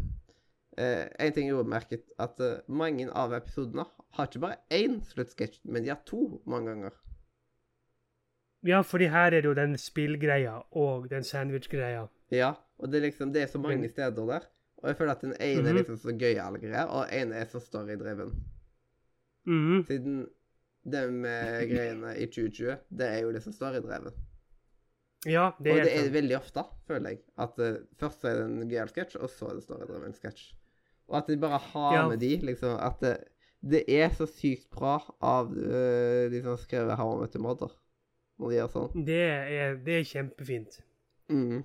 eh, 0.79 1.09
en 1.19 1.33
ting 1.35 1.49
jeg 1.51 1.57
har 1.59 1.69
merket, 1.69 2.13
at 2.23 2.41
eh, 2.41 2.61
mange 2.69 3.09
av 3.11 3.35
episodene 3.37 3.85
har 4.17 4.29
ikke 4.31 4.41
bare 4.47 4.61
én 4.75 5.01
sluttsketsj, 5.11 5.61
men 5.65 5.85
de 5.85 5.93
har 5.93 6.01
to 6.09 6.41
mange 6.47 6.71
ganger. 6.73 6.97
Ja, 8.67 8.81
fordi 8.83 9.07
her 9.13 9.31
er 9.33 9.43
det 9.43 9.51
jo 9.51 9.55
den 9.55 9.77
spillgreia 9.79 10.57
og 10.75 11.11
den 11.11 11.23
sandwich-greia. 11.27 12.07
Ja, 12.35 12.55
og 12.79 12.91
det 12.91 12.99
er 12.99 13.07
liksom 13.07 13.33
Det 13.33 13.43
er 13.43 13.47
så 13.53 13.59
mange 13.63 13.89
steder 13.89 14.27
der. 14.27 14.49
Og 14.83 14.89
jeg 14.91 14.97
føler 14.99 15.13
at 15.13 15.21
den 15.23 15.35
ene 15.41 15.69
er 15.69 15.73
Mhm. 15.73 15.77
liksom 15.77 15.97
så 15.97 16.13
gøyal 16.19 16.59
greie, 16.61 16.87
og 16.87 17.07
den 17.11 17.21
ene 17.29 17.35
er 17.35 17.45
så 17.45 17.61
storydreven. 17.61 18.33
-hmm. 19.47 19.87
Siden 19.87 20.27
de 20.85 21.11
med 21.13 21.69
greiene 21.71 22.17
i 22.19 22.27
2020, 22.27 22.77
det 22.99 23.07
er 23.09 23.19
jo 23.23 23.31
liksom 23.31 23.53
storydreven. 23.53 24.13
Ja, 25.27 25.51
det 25.59 25.73
og 25.73 25.79
er 25.79 25.85
det 25.85 26.07
er 26.07 26.11
veldig 26.15 26.37
ofte, 26.37 26.63
føler 26.87 27.09
jeg, 27.11 27.19
at 27.39 27.59
uh, 27.59 27.77
først 27.99 28.25
er 28.25 28.35
det 28.35 28.45
en 28.45 28.69
gøyal 28.71 28.89
sketsj, 28.89 29.17
og 29.19 29.31
så 29.31 29.49
er 29.51 29.55
det 29.55 29.63
storydreven 29.63 30.15
sketsj. 30.15 30.55
Og 31.09 31.17
at 31.23 31.27
de 31.31 31.37
bare 31.41 31.59
har 31.73 31.95
Ja. 31.97 32.09
med 32.09 32.19
de, 32.21 32.37
liksom 32.45 32.77
At 32.81 33.01
det, 33.01 33.15
det 33.65 33.85
er 33.89 34.11
så 34.15 34.27
sykt 34.29 34.69
bra 34.71 34.99
av 35.25 35.51
uh, 35.51 36.29
de 36.31 36.41
som 36.43 36.51
har 36.53 36.61
skrevet 36.63 36.97
How 37.01 37.15
I 37.17 37.21
Met 37.23 37.35
Your 37.35 37.43
Mother, 37.47 37.73
når 38.39 38.51
de 38.53 38.57
gjør 38.59 38.69
sånn. 38.75 39.05
Det 39.09 39.23
er, 39.25 39.75
det 39.87 39.97
er 40.01 40.05
kjempefint. 40.13 40.81
Mm. 41.33 41.63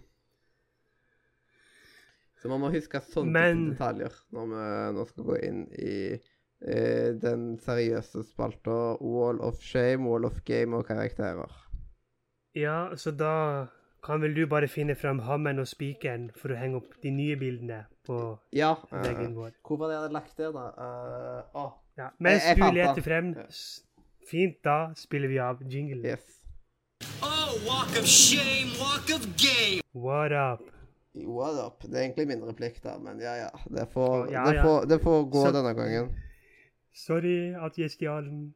Så 2.42 2.50
man 2.52 2.60
må 2.64 2.72
huske 2.74 3.00
sånne 3.08 3.32
Men- 3.32 3.66
detaljer 3.72 4.16
når 4.36 4.50
vi 4.52 4.64
nå 4.98 5.06
skal 5.08 5.28
gå 5.30 5.38
inn 5.48 5.62
i 5.80 5.94
uh, 6.16 7.12
den 7.20 7.46
seriøse 7.64 8.24
spalta 8.28 8.80
Wall 9.00 9.40
of 9.44 9.62
Shame, 9.64 10.08
Wall 10.10 10.26
of 10.28 10.42
Game 10.48 10.76
og 10.76 10.88
karakterer. 10.90 11.52
Ja, 12.56 12.96
så 13.00 13.12
da 13.18 13.68
kan 14.04 14.20
vel 14.22 14.36
du 14.36 14.44
bare 14.48 14.68
finne 14.68 14.96
fram 15.00 15.20
hammeren 15.26 15.60
og 15.64 15.68
spikeren 15.72 16.28
for 16.36 16.52
å 16.54 16.58
henge 16.60 16.82
opp 16.82 16.98
de 17.02 17.12
nye 17.16 17.38
bildene 17.40 17.86
på 18.06 18.38
Ja. 18.54 18.76
eh, 18.92 19.02
veggen 19.04 19.36
vår. 19.36 19.52
hvor 19.64 19.78
var 19.78 19.88
det 19.88 19.96
jeg 19.96 20.02
hadde 20.02 20.14
lagt 20.14 20.38
det, 20.38 20.54
da? 20.54 20.66
Uh, 20.78 21.64
oh. 21.66 21.72
Ja, 21.98 22.08
mens 22.20 22.44
jeg 22.46 22.58
du 22.58 22.72
leter 22.74 23.02
frem 23.06 23.34
Ja. 23.38 23.48
Fint, 24.30 24.56
da 24.64 24.94
spiller 24.96 25.28
vi 25.28 25.38
av 25.40 25.60
jingle. 25.70 26.02
yes. 26.04 26.40
Oh, 27.22 27.52
walk 27.68 27.92
of 28.00 28.06
shame, 28.08 28.72
walk 28.80 29.10
of 29.14 29.26
game. 29.38 29.82
What 29.94 30.32
up? 30.32 30.62
What 31.16 31.60
up? 31.66 31.84
Det 31.84 31.94
er 31.94 32.02
egentlig 32.08 32.28
min 32.28 32.42
replikk, 32.48 32.82
da, 32.84 32.98
men 32.98 33.20
ja 33.20 33.36
ja. 33.36 33.50
Det 33.70 33.88
får, 33.94 34.32
Ja, 34.32 34.46
det 34.52 34.62
får, 34.64 34.86
det 34.90 35.02
får 35.04 35.30
gå 35.30 35.44
Så- 35.46 35.52
denne 35.52 35.74
gangen. 35.76 36.16
Sorry 36.94 37.54
at 37.54 37.78
jeg 37.78 37.92
stjal 37.92 38.24
den. 38.26 38.54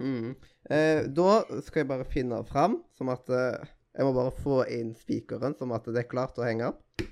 Mm. 0.00 0.34
Eh, 0.70 1.06
da 1.14 1.42
skal 1.60 1.80
jeg 1.80 1.88
bare 1.88 2.04
finne 2.04 2.44
fram, 2.46 2.82
som 2.96 3.08
at 3.08 3.28
eh, 3.30 3.64
Jeg 3.94 4.04
må 4.06 4.12
bare 4.14 4.30
få 4.32 4.62
inn 4.72 4.94
spikeren, 4.94 5.54
som 5.58 5.70
at 5.72 5.84
det 5.84 5.98
er 5.98 6.08
klart 6.08 6.38
å 6.38 6.44
henge 6.46 6.68
opp. 6.68 7.02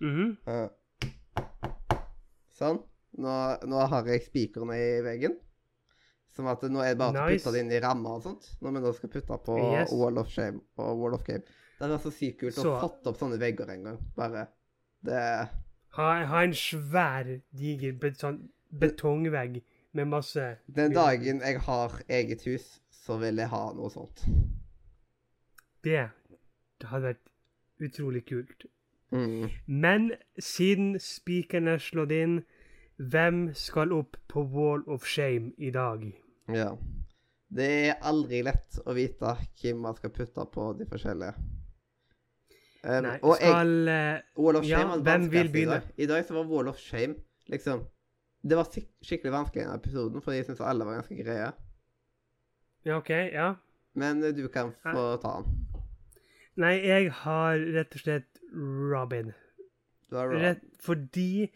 Mhm. 0.00 0.36
Eh, 0.46 0.68
sånn. 2.58 2.80
Nå, 3.22 3.34
nå 3.68 3.82
har 3.92 4.08
jeg 4.10 4.26
spikerne 4.26 4.76
i 4.76 4.88
veggen. 5.04 5.36
Som 6.36 6.50
at 6.52 6.64
nå 6.68 6.82
er 6.84 6.92
det 6.92 7.00
bare 7.00 7.22
å 7.22 7.28
putte 7.30 7.52
det 7.54 7.62
inn 7.64 7.70
i 7.72 7.78
rammer 7.80 8.18
og 8.18 8.26
sånt. 8.26 8.48
Når 8.60 8.74
vi 8.76 8.82
nå 8.84 8.90
skal 8.96 9.12
putte 9.14 9.38
på 9.46 9.54
Yes. 9.62 9.94
Wall 9.96 10.18
of 10.20 10.28
Shame 10.32 10.60
og 10.76 10.98
Wall 11.00 11.16
of 11.16 11.24
Game. 11.24 11.46
Det 11.78 11.88
er 11.88 12.02
så 12.02 12.12
sykt 12.12 12.40
kult 12.40 12.58
å 12.60 12.74
ha 12.74 12.82
fått 12.82 13.08
opp 13.08 13.16
sånne 13.20 13.38
vegger 13.40 13.72
en 13.72 13.86
gang. 13.90 14.02
Bare 14.16 14.46
Det 15.04 15.22
Ha, 15.96 16.06
ha 16.28 16.42
en 16.44 16.52
svær, 16.56 17.28
diger 17.56 17.96
sånn 18.20 18.42
betongvegg 18.68 19.62
med 19.96 20.08
masse 20.12 20.58
Den 20.68 20.92
dagen 20.92 21.40
jeg 21.40 21.60
har 21.64 21.94
eget 22.08 22.42
hus, 22.44 22.66
så 22.92 23.16
vil 23.20 23.40
jeg 23.40 23.48
ha 23.48 23.62
noe 23.72 23.88
sånt. 23.92 24.24
Det 25.86 26.02
hadde 26.84 27.02
vært 27.06 27.30
utrolig 27.86 28.24
kult. 28.28 28.66
Mm. 29.14 29.48
Men 29.66 30.10
siden 30.38 30.96
spikerne 31.00 31.76
er 31.76 31.82
slått 31.82 32.14
inn, 32.14 32.40
hvem 32.96 33.50
skal 33.54 33.92
opp 33.92 34.16
på 34.28 34.42
Wall 34.52 34.82
of 34.90 35.06
Shame 35.06 35.52
i 35.58 35.70
dag? 35.70 36.06
Ja. 36.52 36.72
Det 37.56 37.66
er 37.90 38.00
aldri 38.02 38.40
lett 38.42 38.80
å 38.82 38.94
vite 38.96 39.36
hvem 39.60 39.84
man 39.84 39.96
skal 39.98 40.10
putte 40.14 40.46
på 40.52 40.70
de 40.78 40.88
forskjellige. 40.90 41.36
Um, 42.86 43.02
Nei, 43.02 43.16
og 43.22 43.36
skal 43.38 43.72
jeg, 43.90 44.22
Wall 44.38 44.58
of 44.60 44.66
ja, 44.66 44.80
Shame 44.80 44.96
var 44.96 45.04
hvem 45.06 45.28
vil 45.30 45.52
begynne? 45.52 45.78
i 45.78 45.86
dag. 45.86 46.02
I 46.02 46.08
dag 46.10 46.26
så 46.26 46.36
var 46.36 46.50
Wall 46.50 46.68
of 46.70 46.78
Shame 46.78 47.16
liksom 47.50 47.86
Det 48.46 48.56
var 48.58 48.68
skik 48.70 48.86
skikkelig 49.02 49.32
vanskelig 49.32 49.62
i 49.62 49.64
denne 49.64 49.78
episoden, 49.80 50.22
fordi 50.22 50.36
jeg 50.36 50.46
syns 50.46 50.60
alle 50.62 50.86
var 50.86 51.00
ganske 51.00 51.16
greie. 51.18 51.48
Ja, 52.86 52.98
OK. 53.00 53.10
Ja. 53.10 53.54
Men 53.98 54.22
eh, 54.22 54.34
du 54.36 54.46
kan 54.48 54.70
få 54.84 55.16
ta 55.22 55.40
den. 55.42 55.56
Nei, 56.62 56.76
jeg 56.86 57.10
har 57.24 57.58
rett 57.74 57.96
og 57.98 58.00
slett 58.04 58.35
Robin. 58.56 59.32
Rett 60.12 60.60
fordi 60.80 61.50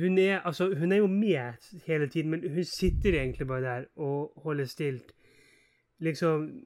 hun 0.00 0.18
er 0.18 0.40
Altså, 0.44 0.74
hun 0.74 0.92
er 0.92 0.96
jo 0.96 1.06
med 1.06 1.52
hele 1.86 2.08
tiden, 2.08 2.30
men 2.30 2.40
hun 2.50 2.64
sitter 2.64 3.14
egentlig 3.20 3.46
bare 3.46 3.60
der 3.62 3.84
og 3.96 4.32
holder 4.36 4.64
stilt. 4.64 5.12
Liksom 6.00 6.64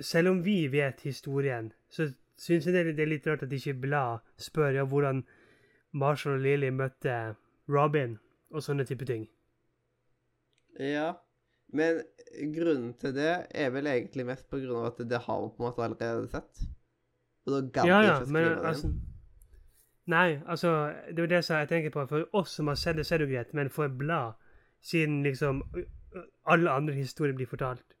Selv 0.00 0.28
om 0.28 0.44
vi 0.44 0.66
vet 0.72 1.00
historien, 1.04 1.72
så 1.90 2.12
syns 2.38 2.66
jeg 2.66 2.72
det 2.74 2.86
er- 2.86 2.92
det 2.96 3.08
litt 3.08 3.26
rart 3.26 3.42
at 3.42 3.52
ikke 3.52 3.74
Blad 3.80 4.18
spør 4.38 4.70
ja, 4.74 4.84
hvordan 4.84 5.24
Marshall 5.92 6.34
og 6.34 6.40
Lily 6.40 6.70
møtte 6.70 7.36
Robin 7.68 8.18
og 8.50 8.62
sånne 8.62 8.86
type 8.86 9.04
ting. 9.04 9.28
Ja. 10.80 11.12
Men 11.72 12.02
grunnen 12.54 12.94
til 13.00 13.14
det 13.14 13.46
er 13.50 13.70
vel 13.70 13.86
egentlig 13.86 14.26
mest 14.26 14.48
på 14.50 14.58
grunn 14.60 14.84
av 14.86 14.86
at 14.92 15.08
det 15.08 15.20
har 15.26 15.40
vi 15.42 15.52
på 15.56 15.62
en 15.62 15.68
måte 15.70 15.84
allerede 15.84 16.28
sett. 16.32 16.64
Gadd 17.46 17.86
Ja, 17.86 18.00
ja, 18.02 18.20
men 18.26 18.58
altså. 18.58 18.92
Nei, 20.06 20.40
altså 20.46 20.70
Det 21.08 21.18
er 21.18 21.22
jo 21.22 21.26
det 21.26 21.48
jeg 21.48 21.68
tenker 21.68 21.90
på. 21.90 22.06
For 22.08 22.24
oss 22.32 22.50
som 22.58 22.66
har 22.66 22.74
sett 22.74 22.96
det, 22.96 23.06
så 23.06 23.14
er 23.14 23.18
det 23.18 23.28
jo 23.28 23.34
greit, 23.36 23.54
men 23.54 23.70
for 23.70 23.84
et 23.84 23.98
blad, 23.98 24.32
siden 24.82 25.22
liksom 25.22 25.62
alle 26.46 26.70
andre 26.70 26.94
historier 26.94 27.34
blir 27.34 27.46
fortalt 27.46 27.94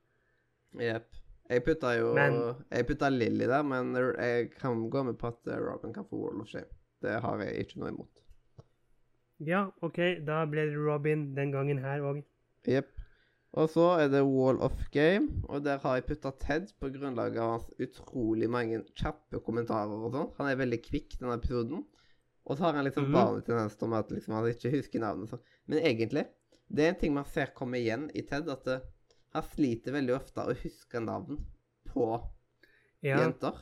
Jepp. 0.80 1.04
Jeg 1.50 1.64
putta 1.64 1.92
jo 1.98 2.14
Men- 2.14 2.54
Jeg 2.70 2.86
putta 2.86 3.08
Lilly 3.10 3.44
der, 3.46 3.62
men 3.62 3.94
jeg 3.94 4.50
kan 4.60 4.90
gå 4.90 5.02
med 5.04 5.14
på 5.18 5.26
at 5.26 5.46
Robin 5.60 5.92
kan 5.94 6.04
få 6.04 6.16
Wall 6.16 6.40
of 6.40 6.46
Shame. 6.48 6.66
Det 7.02 7.20
har 7.22 7.38
jeg 7.42 7.54
ikke 7.66 7.78
noe 7.78 7.88
imot. 7.88 8.08
Ja, 9.40 9.66
OK, 9.82 9.96
da 10.26 10.44
ble 10.46 10.66
det 10.70 10.76
Robin 10.78 11.34
den 11.34 11.52
gangen 11.52 11.78
her 11.78 12.00
òg. 12.00 12.22
Jepp. 12.68 12.86
Og 13.52 13.68
så 13.68 13.84
er 14.00 14.08
det 14.08 14.22
Wall 14.24 14.56
of 14.64 14.72
Game, 14.94 15.42
og 15.48 15.64
der 15.64 15.78
har 15.82 15.98
jeg 15.98 16.06
putta 16.08 16.30
Ted 16.40 16.70
på 16.80 16.88
grunnlag 16.94 17.34
av 17.36 17.50
hans 17.58 17.66
utrolig 17.84 18.48
mange 18.48 18.78
kjappe 18.96 19.42
kommentarer 19.44 19.92
og 20.06 20.14
sånn. 20.14 20.30
Han 20.38 20.48
er 20.48 20.56
veldig 20.56 20.78
kvikk 20.86 21.18
denne 21.20 21.36
episoden. 21.36 21.82
Og 22.48 22.56
så 22.56 22.64
har 22.64 22.72
han 22.78 22.84
liksom 22.88 23.04
Mhm. 23.10 23.12
barnetendens 23.12 23.76
til 23.78 23.92
at 23.94 24.08
liksom 24.10 24.34
han 24.34 24.48
ikke 24.48 24.70
husker 24.72 25.00
navnet. 25.00 25.28
Så. 25.28 25.38
Men 25.66 25.78
egentlig, 25.84 26.24
det 26.74 26.84
er 26.84 26.88
en 26.88 27.00
ting 27.00 27.12
man 27.14 27.24
ser 27.24 27.52
komme 27.54 27.76
igjen 27.76 28.10
i 28.16 28.22
Ted, 28.22 28.48
at 28.48 28.64
det, 28.64 28.80
han 29.34 29.42
sliter 29.42 29.92
veldig 29.92 30.14
ofte 30.16 30.40
å 30.40 30.56
huske 30.56 31.00
navn 31.04 31.44
på 31.92 32.08
Ja. 33.02 33.18
jenter. 33.18 33.52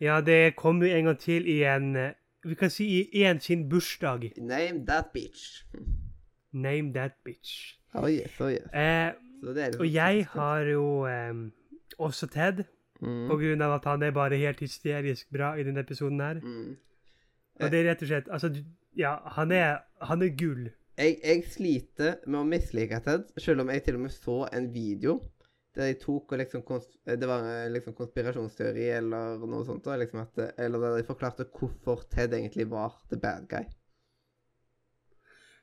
ja, 0.00 0.20
det 0.20 0.56
kom 0.56 0.80
jo 0.82 0.88
en 0.88 1.04
gang 1.04 1.18
til 1.18 1.46
i 1.48 1.62
en 1.64 1.96
eh, 1.96 2.12
Vi 2.44 2.54
kan 2.54 2.70
si 2.70 3.08
i 3.12 3.24
en 3.24 3.40
sin 3.40 3.68
bursdag. 3.68 4.32
Name 4.38 4.84
that 4.86 5.12
bitch. 5.12 5.64
Name 6.52 6.92
that 6.94 7.12
bitch. 7.24 7.76
Oh 7.94 8.06
yes, 8.10 8.40
oh 8.40 8.50
yes. 8.52 8.66
Eh, 8.72 9.12
og 9.78 9.86
jeg 9.88 10.26
har 10.34 10.68
jo 10.68 10.84
eh, 11.08 11.34
også 11.98 12.28
Ted, 12.30 12.64
mm. 13.00 13.26
på 13.30 13.38
grunn 13.40 13.64
av 13.64 13.78
at 13.78 13.88
han 13.90 14.04
er 14.06 14.14
bare 14.14 14.38
helt 14.40 14.60
hysterisk 14.60 15.30
bra 15.32 15.54
i 15.58 15.64
denne 15.66 15.82
episoden 15.82 16.20
her. 16.20 16.42
Mm. 16.44 16.76
Og 17.60 17.72
det 17.72 17.80
er 17.80 17.90
rett 17.90 18.04
og 18.04 18.08
slett 18.08 18.28
Altså, 18.32 18.52
ja, 18.96 19.16
han 19.36 19.52
er, 19.52 19.82
han 20.06 20.22
er 20.22 20.36
gull. 20.36 20.70
Jeg, 21.00 21.18
jeg 21.24 21.44
sliter 21.48 22.16
med 22.26 22.40
å 22.40 22.46
mislike 22.48 23.00
Ted, 23.04 23.28
selv 23.40 23.64
om 23.64 23.70
jeg 23.72 23.84
til 23.86 23.98
og 23.98 24.04
med 24.06 24.14
så 24.14 24.38
en 24.52 24.70
video 24.74 25.20
der 25.76 25.92
de 25.92 25.98
tok 26.02 26.32
og 26.32 26.38
liksom 26.38 26.64
Det 27.06 27.28
var 27.28 27.44
eh, 27.46 27.70
liksom 27.70 27.94
konspirasjonsteori 27.94 28.88
eller 28.90 29.38
noe 29.46 29.64
sånt. 29.64 29.86
liksom 29.86 30.20
at, 30.20 30.38
eh, 30.38 30.64
Eller 30.64 30.78
der 30.78 30.96
de 30.96 31.06
forklarte 31.06 31.44
hvorfor 31.44 32.02
Ted 32.10 32.34
egentlig 32.34 32.70
var 32.70 33.02
the 33.10 33.16
bad 33.16 33.48
guy. 33.48 33.64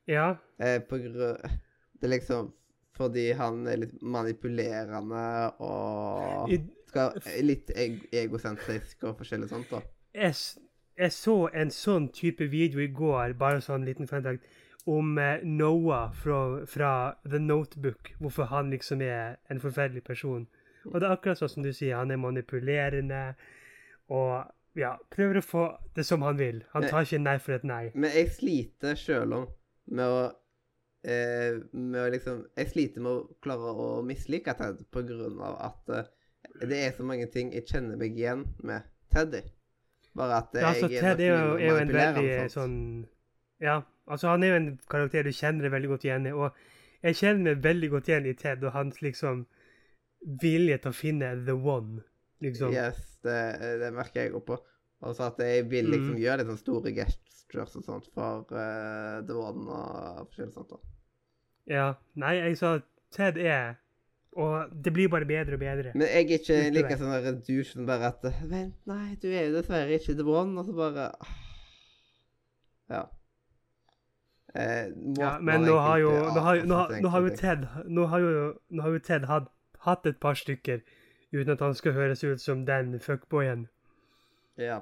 Ja. 0.08 0.36
Eh, 0.60 0.82
på 0.82 0.98
grunn 0.98 1.22
Det 1.98 2.08
er 2.08 2.16
liksom 2.18 2.54
fordi 2.98 3.32
han 3.38 3.68
er 3.70 3.84
litt 3.84 3.98
manipulerende 4.02 5.26
og 5.62 6.54
skal, 6.90 7.20
litt 7.46 7.70
eg 7.78 8.00
egosentrisk 8.16 9.06
og 9.06 9.20
forskjellig 9.20 9.52
sånt, 9.52 9.70
da. 9.70 9.84
jeg, 10.18 10.34
jeg 10.98 11.14
så 11.14 11.36
en 11.54 11.74
sånn 11.74 12.08
type 12.16 12.48
video 12.50 12.82
i 12.82 12.90
går, 12.90 13.36
bare 13.38 13.62
sånn 13.62 13.86
liten 13.86 14.10
fremdrag, 14.10 14.42
om 14.88 15.18
eh, 15.20 15.44
Noah 15.44 16.14
fra, 16.16 16.66
fra 16.66 16.92
The 17.28 17.42
Notebook. 17.44 18.14
Hvorfor 18.24 18.48
han 18.54 18.72
liksom 18.72 19.04
er 19.04 19.36
en 19.52 19.60
forferdelig 19.60 20.06
person. 20.08 20.48
Og 20.88 21.02
det 21.02 21.10
er 21.10 21.18
akkurat 21.18 21.42
sånn 21.42 21.52
som 21.58 21.66
du 21.66 21.74
sier, 21.76 21.98
han 22.00 22.14
er 22.16 22.22
manipulerende 22.22 23.22
og 24.08 24.48
ja, 24.80 24.94
prøver 25.12 25.42
å 25.42 25.44
få 25.44 25.66
det 25.98 26.06
som 26.08 26.24
han 26.24 26.40
vil. 26.40 26.62
Han 26.72 26.88
tar 26.88 27.04
ikke 27.04 27.20
nei 27.20 27.36
for 27.44 27.58
et 27.58 27.66
nei. 27.68 27.84
Men 28.00 28.14
jeg 28.16 28.32
sliter 28.38 28.96
sjøl 28.96 29.36
om 29.36 29.48
med 29.92 30.08
å 30.08 30.22
eh, 31.08 31.58
med 31.72 32.00
å 32.04 32.08
liksom 32.14 32.44
Jeg 32.60 32.70
sliter 32.74 33.04
med 33.06 33.12
å 33.12 33.38
klare 33.44 33.74
å 33.74 33.88
mislike 34.06 34.54
Ted 34.60 34.84
på 34.94 35.04
grunn 35.08 35.40
av 35.44 35.58
at 35.70 35.94
eh, 35.96 36.10
det 36.68 36.80
er 36.88 36.96
så 36.98 37.04
mange 37.06 37.28
ting 37.34 37.52
jeg 37.54 37.66
kjenner 37.70 38.00
meg 38.00 38.16
igjen 38.18 38.46
med 38.64 38.86
Teddy. 39.14 39.42
Bare 40.18 40.40
at 40.42 40.56
eh, 40.56 40.62
Ja, 40.64 40.72
altså, 40.74 40.90
jeg 40.92 41.04
Ted 41.04 41.22
er 41.22 41.30
jo, 41.34 41.54
er 41.58 41.68
jo 41.72 41.78
en 41.84 41.94
veldig 41.94 42.50
sånn 42.54 42.78
Ja, 43.64 43.82
altså 44.08 44.32
han 44.34 44.44
er 44.44 44.54
jo 44.54 44.60
en 44.62 44.72
karakter 44.90 45.24
du 45.28 45.32
kjenner 45.36 45.70
veldig 45.74 45.92
godt 45.96 46.06
igjen 46.08 46.28
i. 46.30 46.34
Og 46.34 46.52
jeg 47.06 47.16
kjenner 47.20 47.52
meg 47.52 47.64
veldig 47.66 47.90
godt 47.94 48.10
igjen 48.10 48.26
i 48.30 48.34
Ted 48.38 48.64
og 48.66 48.74
hans 48.74 49.02
liksom 49.06 49.46
vilje 50.42 50.78
til 50.82 50.90
å 50.92 50.98
finne 50.98 51.30
the 51.46 51.54
one, 51.54 52.02
liksom. 52.42 52.72
Yes, 52.74 52.98
det, 53.24 53.38
det 53.84 53.92
merker 53.94 54.24
jeg 54.26 54.34
òg 54.36 54.46
på. 54.50 54.58
Og 55.06 55.14
så 55.14 55.28
at 55.30 55.38
jeg 55.46 55.68
vil 55.70 55.92
liksom 55.94 56.16
Mm. 56.16 56.22
gjøre 56.24 56.38
litt 56.42 56.50
sånn 56.50 56.58
store 56.64 56.92
gestures 56.98 57.76
og 57.78 57.84
sånt 57.86 58.08
for 58.16 58.48
uh, 58.50 59.22
The 59.28 59.36
One 59.38 59.68
og 59.70 60.24
forskjellig 60.32 60.56
sånt. 60.56 60.74
da. 60.74 60.80
Ja. 61.68 61.94
Nei, 62.16 62.36
jeg 62.36 62.58
sa 62.58 62.80
Ted 63.12 63.38
er 63.38 63.76
Og 64.38 64.70
det 64.84 64.94
blir 64.94 65.10
bare 65.10 65.26
bedre 65.26 65.54
og 65.58 65.60
bedre. 65.60 65.92
Men 65.96 66.02
jeg 66.08 66.26
er 66.30 66.38
ikke 66.38 66.58
like 66.76 66.98
sånn 67.00 67.14
der 67.24 67.40
douche 67.42 67.72
som 67.72 67.88
bare 67.90 68.12
at 68.14 68.26
Vent, 68.52 68.76
nei, 68.86 69.16
du 69.22 69.28
er 69.32 69.48
jo 69.48 69.56
dessverre 69.56 69.98
ikke 69.98 70.14
The 70.20 70.26
One. 70.30 70.60
Og 70.62 70.66
så 70.68 70.76
bare 70.78 71.08
ah. 71.22 71.32
Ja. 72.90 73.02
Eh, 74.56 74.92
Ja, 75.20 75.38
men 75.40 75.62
nå 75.66 75.78
har 75.80 75.98
jo 76.00 76.12
Nå 76.12 76.40
har, 76.40 76.56
jo- 76.56 76.66
nå, 76.66 76.78
nå 77.02 77.10
har 77.10 77.22
jo. 77.22 77.30
Ted 77.36 77.66
Nå 77.90 78.06
har 78.08 78.20
jo, 78.20 78.54
nå 78.70 78.82
har 78.82 78.90
jo 78.96 79.00
Ted 79.00 79.26
hatt, 79.26 79.50
hatt 79.80 80.06
et 80.06 80.20
par 80.20 80.34
stykker 80.40 80.80
uten 81.34 81.52
at 81.52 81.60
han 81.60 81.74
skal 81.76 81.92
høres 81.94 82.24
ut 82.24 82.40
som 82.42 82.66
den 82.66 83.00
fuckboyen. 83.04 83.68
Ja. 84.58 84.80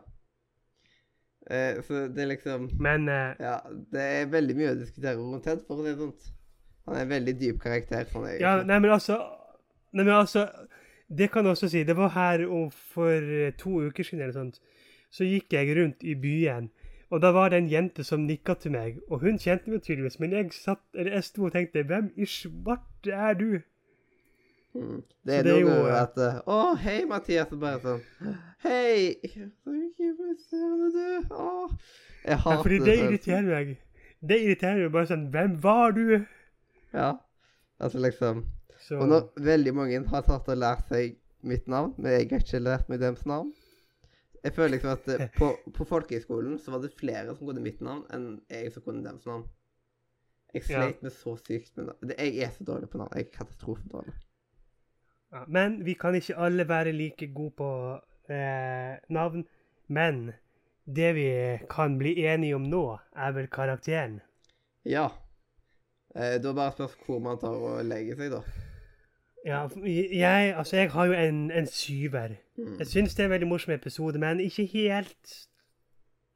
Eh, 1.50 1.82
så 1.82 2.08
det 2.14 2.22
er 2.24 2.28
liksom 2.36 2.70
Men 2.80 3.10
eh, 3.10 3.34
Ja, 3.40 3.60
det 3.92 4.02
er 4.02 4.26
veldig 4.30 4.56
mye 4.56 4.72
å 4.76 4.80
diskutere 4.80 5.16
rundt 5.18 5.44
Ted, 5.44 5.64
for 5.68 5.82
det 5.84 5.94
er 5.96 5.98
sånt. 6.04 6.32
Han 6.86 6.96
er 6.96 7.02
en 7.02 7.10
veldig 7.10 7.34
dyp 7.40 7.60
karakter. 7.62 8.06
for 8.12 8.22
meg. 8.26 8.40
Ja, 8.42 8.64
nei, 8.64 8.80
men 8.80 8.92
altså 8.92 9.20
Nei, 9.96 10.04
men 10.04 10.14
altså 10.14 10.50
Det 11.10 11.30
kan 11.32 11.46
jeg 11.46 11.52
også 11.56 11.70
si. 11.70 11.84
Det 11.84 11.96
var 11.98 12.10
her 12.10 12.42
for 12.70 13.12
eh, 13.22 13.52
to 13.58 13.70
uker 13.88 14.04
siden 14.04 14.22
eller 14.22 14.34
sånt. 14.34 14.60
Så 15.12 15.24
gikk 15.24 15.54
jeg 15.54 15.76
rundt 15.78 16.04
i 16.04 16.16
byen, 16.16 16.72
og 17.10 17.22
da 17.22 17.30
var 17.32 17.50
det 17.50 17.58
en 17.62 17.70
jente 17.70 18.04
som 18.04 18.26
nikka 18.26 18.54
til 18.54 18.72
meg. 18.72 18.98
Og 19.10 19.20
hun 19.22 19.38
kjente 19.40 19.70
meg 19.70 19.84
tydeligvis, 19.86 20.20
men 20.20 20.32
jeg 20.32 20.52
satt 20.54 20.82
Eller 20.94 21.14
jeg 21.14 21.24
sto 21.24 21.46
og 21.46 21.52
tenkte 21.54 21.84
Hvem 21.84 22.12
i 22.18 22.26
svarte 22.26 23.14
er 23.14 23.34
du? 23.34 23.60
Mm. 24.76 25.04
Det 25.24 25.36
er 25.38 25.44
noe 25.48 25.60
jo, 25.62 25.86
at 25.88 26.18
eh, 26.20 26.42
Å, 26.52 26.76
hei, 26.76 27.06
Mathias. 27.08 27.52
Og 27.52 27.62
bare 27.62 27.80
sånn 27.80 28.02
Hei! 28.66 29.16
Jeg 29.24 29.38
Ja, 32.26 32.36
det. 32.36 32.62
fordi 32.62 32.80
det 32.80 32.98
irriterer 32.98 33.46
meg. 33.46 33.78
Det 34.28 34.42
irriterer 34.42 34.82
meg 34.84 34.92
bare 34.92 35.08
sånn 35.14 35.30
Hvem 35.32 35.56
var 35.64 35.94
du? 35.96 36.26
Ja. 36.96 37.12
Altså 37.80 38.00
liksom 38.00 38.46
Så 38.80 38.98
Og 39.02 39.08
når 39.12 39.30
veldig 39.44 39.74
mange 39.76 40.00
har 40.08 40.22
tatt 40.24 40.48
og 40.52 40.58
lært 40.58 40.88
seg 40.90 41.18
mitt 41.46 41.68
navn, 41.68 41.94
men 41.98 42.12
jeg 42.16 42.30
har 42.32 42.40
ikke 42.44 42.60
lært 42.64 42.90
meg 42.90 43.00
deres 43.04 43.26
navn 43.30 43.52
Jeg 44.44 44.54
føler 44.56 44.76
liksom 44.76 44.92
at 44.94 45.08
eh, 45.16 45.28
på, 45.38 45.50
på 45.74 45.86
folkehøyskolen 45.90 46.58
så 46.62 46.72
var 46.76 46.84
det 46.86 46.94
flere 47.00 47.36
som 47.36 47.48
kunne 47.48 47.64
mitt 47.66 47.82
navn, 47.82 48.04
enn 48.14 48.28
jeg 48.50 48.72
som 48.74 48.84
kunne 48.86 49.04
deres 49.04 49.26
navn. 49.26 49.48
Jeg 50.54 50.62
Ja. 50.70 50.82
sleit 50.84 51.02
med 51.04 51.12
så 51.12 51.34
sykt 51.42 51.76
med 51.78 51.88
navn. 51.90 52.12
Jeg 52.18 52.38
er 52.46 52.52
så 52.54 52.64
dårlig 52.64 52.90
på 52.90 52.98
navn. 53.02 53.10
Jeg 53.18 53.26
er 53.26 53.32
katastrofedårlig. 53.38 54.14
Ja, 55.34 55.42
men 55.48 55.80
vi 55.86 55.94
kan 56.00 56.16
ikke 56.16 56.38
alle 56.38 56.68
være 56.70 56.94
like 56.94 57.28
gode 57.34 57.52
på 57.58 57.70
eh, 58.30 58.96
navn. 59.10 59.44
Men 59.88 60.32
det 60.86 61.10
vi 61.18 61.26
kan 61.70 61.98
bli 61.98 62.14
enige 62.30 62.56
om 62.56 62.70
nå, 62.70 62.84
er 63.16 63.32
vel 63.36 63.48
karakteren. 63.52 64.22
Ja. 64.86 65.10
Eh, 66.16 66.38
da 66.44 66.54
bare 66.56 66.72
spørs 66.72 66.96
hvor 67.06 67.20
man 67.20 67.40
tar 67.40 67.56
og 67.56 67.86
legger 67.86 68.16
seg, 68.16 68.32
da. 68.32 68.42
Ja, 69.46 69.68
jeg, 69.86 70.56
altså, 70.58 70.78
jeg 70.78 70.92
har 70.92 71.06
jo 71.06 71.14
en, 71.14 71.52
en 71.52 71.68
syver. 71.68 72.38
Mm. 72.58 72.78
Jeg 72.80 72.88
syns 72.88 73.16
det 73.16 73.24
er 73.24 73.28
en 73.28 73.36
veldig 73.36 73.48
morsom 73.48 73.74
episode, 73.74 74.20
men 74.20 74.40
ikke 74.40 74.66
helt 74.66 75.36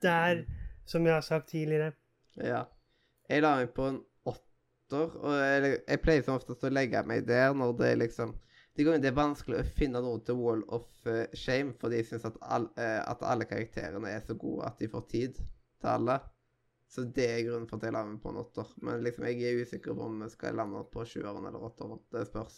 der, 0.02 0.44
som 0.86 1.06
jeg 1.06 1.14
har 1.14 1.22
sagt 1.22 1.50
tidligere. 1.50 1.92
Ja. 2.38 2.64
Jeg 3.30 3.42
la 3.42 3.56
meg 3.56 3.72
på 3.74 3.88
en 3.88 3.98
åtter, 4.26 5.16
og 5.16 5.34
jeg, 5.38 5.80
jeg 5.88 6.02
pleier 6.04 6.24
som 6.26 6.38
oftest 6.38 6.64
å 6.66 6.72
legge 6.74 7.02
meg 7.06 7.28
der 7.28 7.54
når 7.54 7.76
det 7.82 7.98
liksom 8.04 8.36
De 8.78 8.86
gangene 8.86 9.04
det 9.04 9.10
er 9.10 9.18
vanskelig 9.18 9.58
å 9.60 9.70
finne 9.76 10.00
noe 10.00 10.22
til 10.24 10.38
Wall 10.40 10.62
of 10.72 11.08
eh, 11.10 11.26
Shame, 11.36 11.74
fordi 11.82 11.98
jeg 12.00 12.06
syns 12.08 12.28
at, 12.30 12.38
all, 12.42 12.70
eh, 12.80 13.02
at 13.02 13.26
alle 13.28 13.48
karakterene 13.50 14.08
er 14.08 14.22
så 14.24 14.38
gode 14.40 14.70
at 14.70 14.80
de 14.80 14.88
får 14.88 15.04
tid 15.12 15.34
til 15.36 15.90
alle. 15.90 16.16
Så 16.90 17.04
det 17.16 17.26
er 17.30 17.44
grunnen 17.46 17.68
for 17.70 17.78
at 17.78 17.84
jeg 17.86 17.94
la 17.94 18.02
meg 18.06 18.18
på 18.24 18.32
en 18.34 18.40
åtter. 18.42 18.70
Men 18.82 19.04
liksom, 19.06 19.26
jeg 19.30 19.44
er 19.46 19.60
usikker 19.62 19.94
på 19.94 20.08
om 20.10 20.22
jeg 20.26 20.32
skal 20.34 20.56
lande 20.58 20.80
på 20.92 21.04
sjueren 21.06 21.46
eller 21.46 21.62
åtteren. 21.68 22.00
Det 22.12 22.24
spørs. 22.28 22.58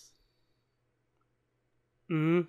Mm. 2.12 2.46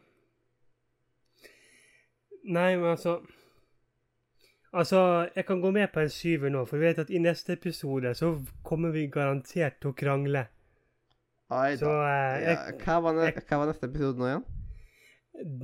Nei, 2.45 2.77
men 2.77 2.91
altså 2.91 3.21
Altså, 4.75 5.29
jeg 5.37 5.45
kan 5.47 5.61
gå 5.61 5.71
med 5.71 5.89
på 5.93 6.01
en 6.01 6.09
syver 6.11 6.49
nå, 6.49 6.63
for 6.65 6.77
vi 6.81 6.87
vet 6.87 6.99
at 7.03 7.11
i 7.11 7.19
neste 7.21 7.53
episode 7.53 8.15
så 8.17 8.31
kommer 8.65 8.91
vi 8.95 9.03
garantert 9.13 9.75
til 9.83 9.91
å 9.91 9.93
krangle. 9.93 10.47
Oi 11.53 11.75
Så 11.77 11.91
eh, 11.93 12.39
jeg, 12.41 12.57
Ja, 12.57 12.73
hva, 12.81 12.97
var 13.05 13.19
jeg- 13.21 13.43
hva 13.51 13.59
var 13.61 13.67
neste 13.69 13.87
episode 13.91 14.19
nå 14.19 14.31
igjen? 14.31 14.45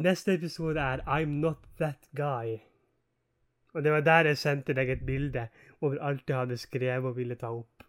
neste 0.04 0.34
episode 0.34 0.80
er 0.80 1.00
I'm 1.06 1.38
Not 1.40 1.64
That 1.78 2.08
Guy. 2.16 2.58
Og 3.74 3.84
det 3.84 3.92
var 3.92 4.00
der 4.00 4.30
jeg 4.32 4.38
sendte 4.38 4.74
deg 4.74 4.90
et 4.90 5.06
bilde 5.06 5.48
over 5.80 5.98
alt 6.02 6.28
jeg 6.28 6.36
hadde 6.36 6.56
skrevet 6.56 7.04
og 7.10 7.16
ville 7.16 7.34
ta 7.36 7.50
opp. 7.52 7.84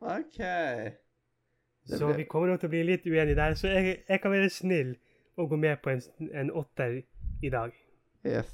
OK. 0.00 0.38
Det 0.38 1.98
Så 1.98 2.06
ble- 2.06 2.16
vi 2.16 2.24
kommer 2.24 2.48
nok 2.48 2.60
til 2.60 2.68
å 2.68 2.70
bli 2.74 2.82
litt 2.86 3.06
uenige 3.06 3.34
der, 3.38 3.54
så 3.54 3.68
jeg, 3.68 3.96
jeg 4.08 4.20
kan 4.22 4.30
være 4.30 4.50
snill 4.50 4.96
og 5.36 5.48
gå 5.50 5.56
med 5.56 5.76
på 5.82 5.90
en, 5.90 6.02
en 6.34 6.50
åtter 6.50 7.00
i 7.42 7.50
dag. 7.50 7.72
Yes. 8.26 8.52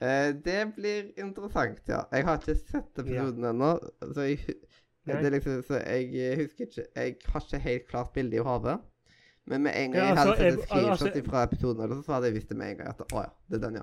Eh, 0.00 0.32
det 0.44 0.72
blir 0.76 1.10
interessant, 1.18 1.80
ja. 1.88 2.00
Jeg 2.12 2.24
har 2.24 2.38
ikke 2.38 2.54
sett 2.54 2.98
episoden 3.02 3.44
ennå, 3.44 3.72
så, 4.14 4.20
jeg, 4.20 4.38
liksom, 5.32 5.62
så 5.66 5.80
jeg 5.82 6.12
eh, 6.14 6.36
husker 6.38 6.64
ikke 6.68 6.84
Jeg 6.96 7.16
har 7.26 7.40
ikke 7.44 7.58
helt 7.58 7.86
klart 7.88 8.12
bilde 8.14 8.36
i 8.36 8.44
hodet. 8.44 8.78
Men 9.48 9.62
med 9.62 9.72
en 9.76 9.92
gang 9.92 10.02
Ja, 10.02 10.08
jeg 10.08 10.16
hadde 10.18 10.30
altså, 10.30 10.44
sett 10.44 10.58
et 10.58 10.68
screenshot 10.68 11.08
altså- 11.08 11.30
fra 11.30 11.42
episoden, 11.42 12.02
så 12.02 12.12
hadde 12.12 12.26
jeg 12.26 12.34
visst 12.34 12.48
det 12.48 12.56
med 12.56 12.70
en 12.70 12.76
gang 12.76 12.88
at 12.88 13.00
å 13.12 13.22
ja, 13.24 13.30
det 13.50 13.62
er 13.62 13.66
den, 13.66 13.80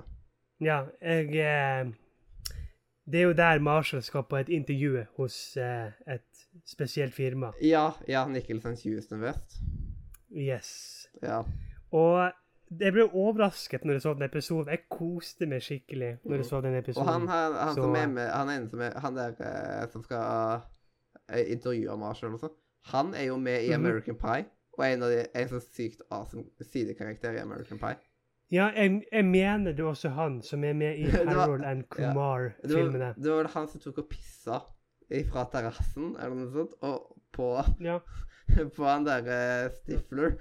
Ja, 0.60 0.84
jeg 1.02 1.26
eh, 1.36 1.92
Det 3.06 3.20
er 3.20 3.24
jo 3.28 3.32
der 3.32 3.58
Marshall 3.60 4.02
skal 4.02 4.22
på 4.26 4.36
et 4.36 4.48
intervju 4.48 5.04
hos 5.16 5.56
eh, 5.56 5.92
et 6.14 6.46
spesielt 6.66 7.14
firma. 7.14 7.52
Ja, 7.62 7.90
ja, 8.08 8.24
Nicholson's 8.26 8.82
Houston 8.88 9.20
West. 9.22 9.60
Yes. 10.36 11.06
Ja. 11.22 11.42
Og 11.92 12.32
jeg 12.80 12.92
ble 12.92 13.04
overrasket 13.14 13.84
når 13.84 13.92
jeg 13.92 14.02
så 14.02 14.14
den 14.14 14.22
episoden. 14.26 14.72
Jeg 14.74 14.88
koste 14.90 15.46
meg 15.46 15.62
skikkelig 15.62 16.16
når 16.24 16.36
jeg 16.42 16.48
så 16.48 16.60
den 16.64 16.74
Og 16.74 16.78
episoden. 16.82 17.08
han, 17.12 17.28
han, 17.28 17.52
han 17.54 17.74
Så- 17.74 17.82
som 17.82 17.94
er 17.94 18.06
med, 18.06 18.30
han 18.30 18.48
ene 18.50 18.70
som 18.70 18.80
er 18.80 18.98
Han 19.00 19.16
der 19.16 19.34
eh, 19.40 19.88
som 19.92 20.02
skal 20.02 20.60
eh, 21.30 21.52
intervjue 21.52 21.96
Marshall 21.96 22.34
og 22.34 22.40
sånn, 22.40 22.56
han 22.90 23.14
er 23.14 23.24
jo 23.30 23.36
med 23.38 23.62
i 23.64 23.68
Mhm. 23.70 23.74
American 23.86 24.16
Pie. 24.18 24.44
Og 24.78 24.84
en 24.84 25.02
av 25.02 25.08
de, 25.10 25.22
en 25.34 25.48
så 25.48 25.60
sykt 25.72 26.02
awesome 26.10 26.44
sidekarakter 26.60 27.32
i 27.32 27.38
American 27.40 27.78
Pie. 27.78 27.96
Ja, 28.52 28.68
jeg, 28.76 29.02
jeg 29.12 29.24
mener 29.24 29.72
det 29.72 29.80
er 29.82 29.88
også 29.90 30.08
han 30.14 30.42
som 30.42 30.64
er 30.64 30.72
med 30.72 30.98
i 30.98 31.04
Harold 31.10 31.64
and 31.64 31.82
Kumar-filmene. 31.90 33.04
var, 33.04 33.12
det 33.22 33.30
var 33.30 33.36
vel 33.42 33.46
han 33.56 33.68
som 33.68 33.80
tok 33.80 33.98
og 33.98 34.08
pissa 34.10 34.60
fra 35.32 35.44
terrassen, 35.52 36.12
eller 36.20 36.34
noe 36.34 36.52
sånt, 36.54 36.76
og 36.82 37.16
på, 37.34 37.48
Ja. 37.82 37.98
på 38.76 38.84
han 38.86 39.06
der 39.06 39.26
uh, 39.66 39.70
Stifler. 39.74 40.36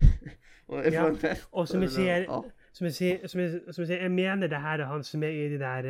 og 0.68 0.90
Ja, 0.92 1.06
fest. 1.14 1.48
og 1.52 1.68
som 1.68 1.82
jeg 1.82 1.90
sier- 1.90 2.26
Som 2.76 2.84
jeg, 2.84 2.94
sier, 2.94 3.26
som, 3.28 3.40
jeg, 3.40 3.60
som 3.72 3.82
jeg 3.82 3.86
sier, 3.88 4.02
jeg 4.02 4.10
mener 4.12 4.46
det 4.52 4.58
her 4.60 4.80
er 4.82 4.84
han 4.90 5.04
som 5.04 5.22
er 5.22 5.28
i 5.32 5.48
de 5.48 5.58
der 5.58 5.86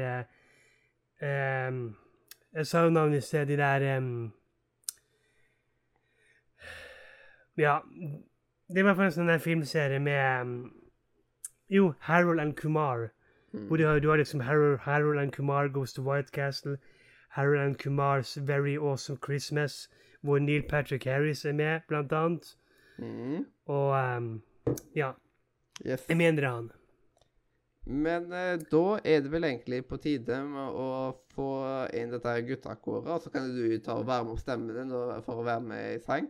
eh, 1.22 1.68
um, 1.68 1.96
Jeg 2.54 2.66
sa 2.66 2.84
jo 2.84 2.90
navnet 2.90 3.18
i 3.18 3.20
sted. 3.20 3.46
De 3.48 3.56
der 3.56 3.96
um, 3.98 4.32
Ja. 7.58 7.78
Det 8.68 8.82
hvert 8.84 8.96
fall 8.96 9.04
en 9.08 9.12
sånn 9.14 9.40
filmserie 9.40 9.98
med 10.02 10.20
ehm, 10.20 10.54
Jo, 11.68 11.92
Harold 11.98 12.40
and 12.40 12.56
Kumar. 12.56 13.08
Mm. 13.52 13.66
Hvor 13.66 13.76
du 13.76 13.86
har, 13.86 13.98
du 13.98 14.08
har 14.08 14.16
liksom 14.16 14.40
Harold, 14.40 14.78
Harold 14.78 15.18
and 15.18 15.32
Kumar 15.32 15.68
Goes 15.68 15.92
to 15.92 16.02
White 16.02 16.30
Castle. 16.32 16.76
Harold 17.28 17.60
and 17.60 17.78
Kumars 17.78 18.38
Very 18.42 18.76
Awesome 18.76 19.18
Christmas. 19.24 19.90
Hvor 20.20 20.38
Neil 20.38 20.62
Patrick 20.68 21.04
Harris 21.04 21.44
er 21.44 21.52
med, 21.52 21.80
blant 21.88 22.12
annet. 22.12 22.56
Mm. 22.98 23.44
Og 23.66 24.16
um, 24.16 24.42
ja. 24.96 25.12
Yes. 25.86 26.06
Jeg 26.08 26.16
mener 26.16 26.40
det 26.40 26.50
han. 26.50 26.70
Men 27.86 28.32
eh, 28.32 28.58
da 28.72 28.98
er 29.04 29.20
det 29.20 29.32
vel 29.32 29.44
egentlig 29.44 29.84
på 29.86 29.96
tide 29.96 30.40
med 30.44 30.74
å 30.74 30.88
få 31.34 31.50
inn 31.94 32.10
dette 32.10 32.32
guttakoret, 32.48 33.12
og 33.12 33.20
så 33.22 33.30
kan 33.30 33.46
du 33.54 33.76
ta 33.78 33.94
og 34.00 34.08
varme 34.08 34.34
opp 34.34 34.40
stemmen 34.42 34.74
din 34.74 34.90
for 35.22 35.38
å 35.38 35.44
være 35.46 35.62
med 35.68 35.92
i 35.94 36.00
sang. 36.02 36.26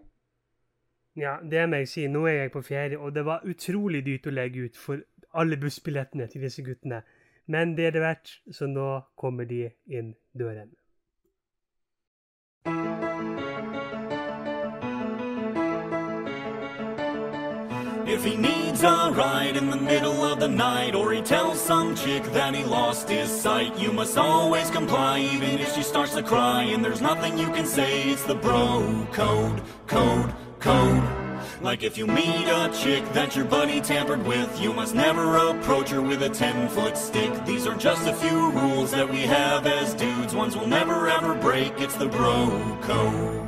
Ja, 1.17 1.39
det 1.41 1.63
må 1.69 1.81
jeg 1.81 1.89
si. 1.89 2.05
Nå 2.13 2.27
er 2.29 2.43
jeg 2.43 2.53
på 2.53 2.61
ferie, 2.67 2.99
og 2.99 3.15
det 3.17 3.25
var 3.25 3.47
utrolig 3.49 4.03
dyrt 4.05 4.29
å 4.29 4.35
legge 4.37 4.67
ut 4.67 4.77
for 4.77 5.01
alle 5.37 5.57
bussbillettene 5.61 6.27
til 6.27 6.43
disse 6.47 6.65
guttene. 6.65 7.03
Men 7.47 7.77
det 7.77 7.87
er 7.87 7.91
det 7.95 8.03
verdt, 8.03 8.33
så 8.51 8.67
nå 8.67 9.01
kommer 9.17 9.45
de 9.45 9.71
inn 9.87 10.15
døren. 10.39 10.75
If 18.09 18.25
he 18.25 18.37
needs 18.37 18.83
a 18.83 19.11
ride 19.11 19.57
in 19.57 19.69
the 19.69 19.77
middle 19.77 20.25
of 20.25 20.39
the 20.39 20.49
night, 20.49 20.95
or 20.95 21.13
he 21.13 21.21
tells 21.21 21.61
some 21.61 21.95
chick 21.95 22.23
that 22.33 22.55
he 22.55 22.65
lost 22.65 23.11
his 23.11 23.29
sight, 23.29 23.79
you 23.79 23.93
must 23.93 24.17
always 24.17 24.71
comply, 24.71 25.21
even 25.21 25.59
if 25.59 25.75
she 25.75 25.83
starts 25.83 26.15
to 26.15 26.23
cry. 26.23 26.63
And 26.63 26.85
there's 26.85 27.03
nothing 27.03 27.37
you 27.37 27.51
can 27.53 27.67
say, 27.67 28.11
it's 28.11 28.25
the 28.25 28.35
bro 28.35 29.07
code, 29.13 29.61
code, 29.87 30.33
code. 30.61 31.16
Like 31.63 31.83
if 31.83 31.97
you 31.97 32.07
meet 32.07 32.47
a 32.49 32.71
chick 32.83 33.03
that 33.13 33.35
your 33.35 33.47
buddy 33.47 33.81
tampered 33.81 34.25
with, 34.27 34.61
you 34.61 34.73
must 34.73 34.95
never 34.95 35.37
approach 35.37 35.89
her 35.91 36.03
with 36.03 36.23
a 36.23 36.29
10 36.29 36.69
foot 36.69 36.97
stick. 36.97 37.33
These 37.47 37.67
are 37.67 37.75
just 37.77 38.07
a 38.07 38.13
few 38.13 38.51
rules 38.51 38.91
that 38.91 39.09
we 39.09 39.21
have 39.21 39.67
as 39.67 39.95
dudes, 39.95 40.35
ones 40.35 40.57
we'll 40.57 40.67
never 40.67 41.09
ever 41.09 41.35
break. 41.35 41.73
It's 41.79 41.97
the 41.97 42.09
bro 42.09 42.79
code. 42.83 43.43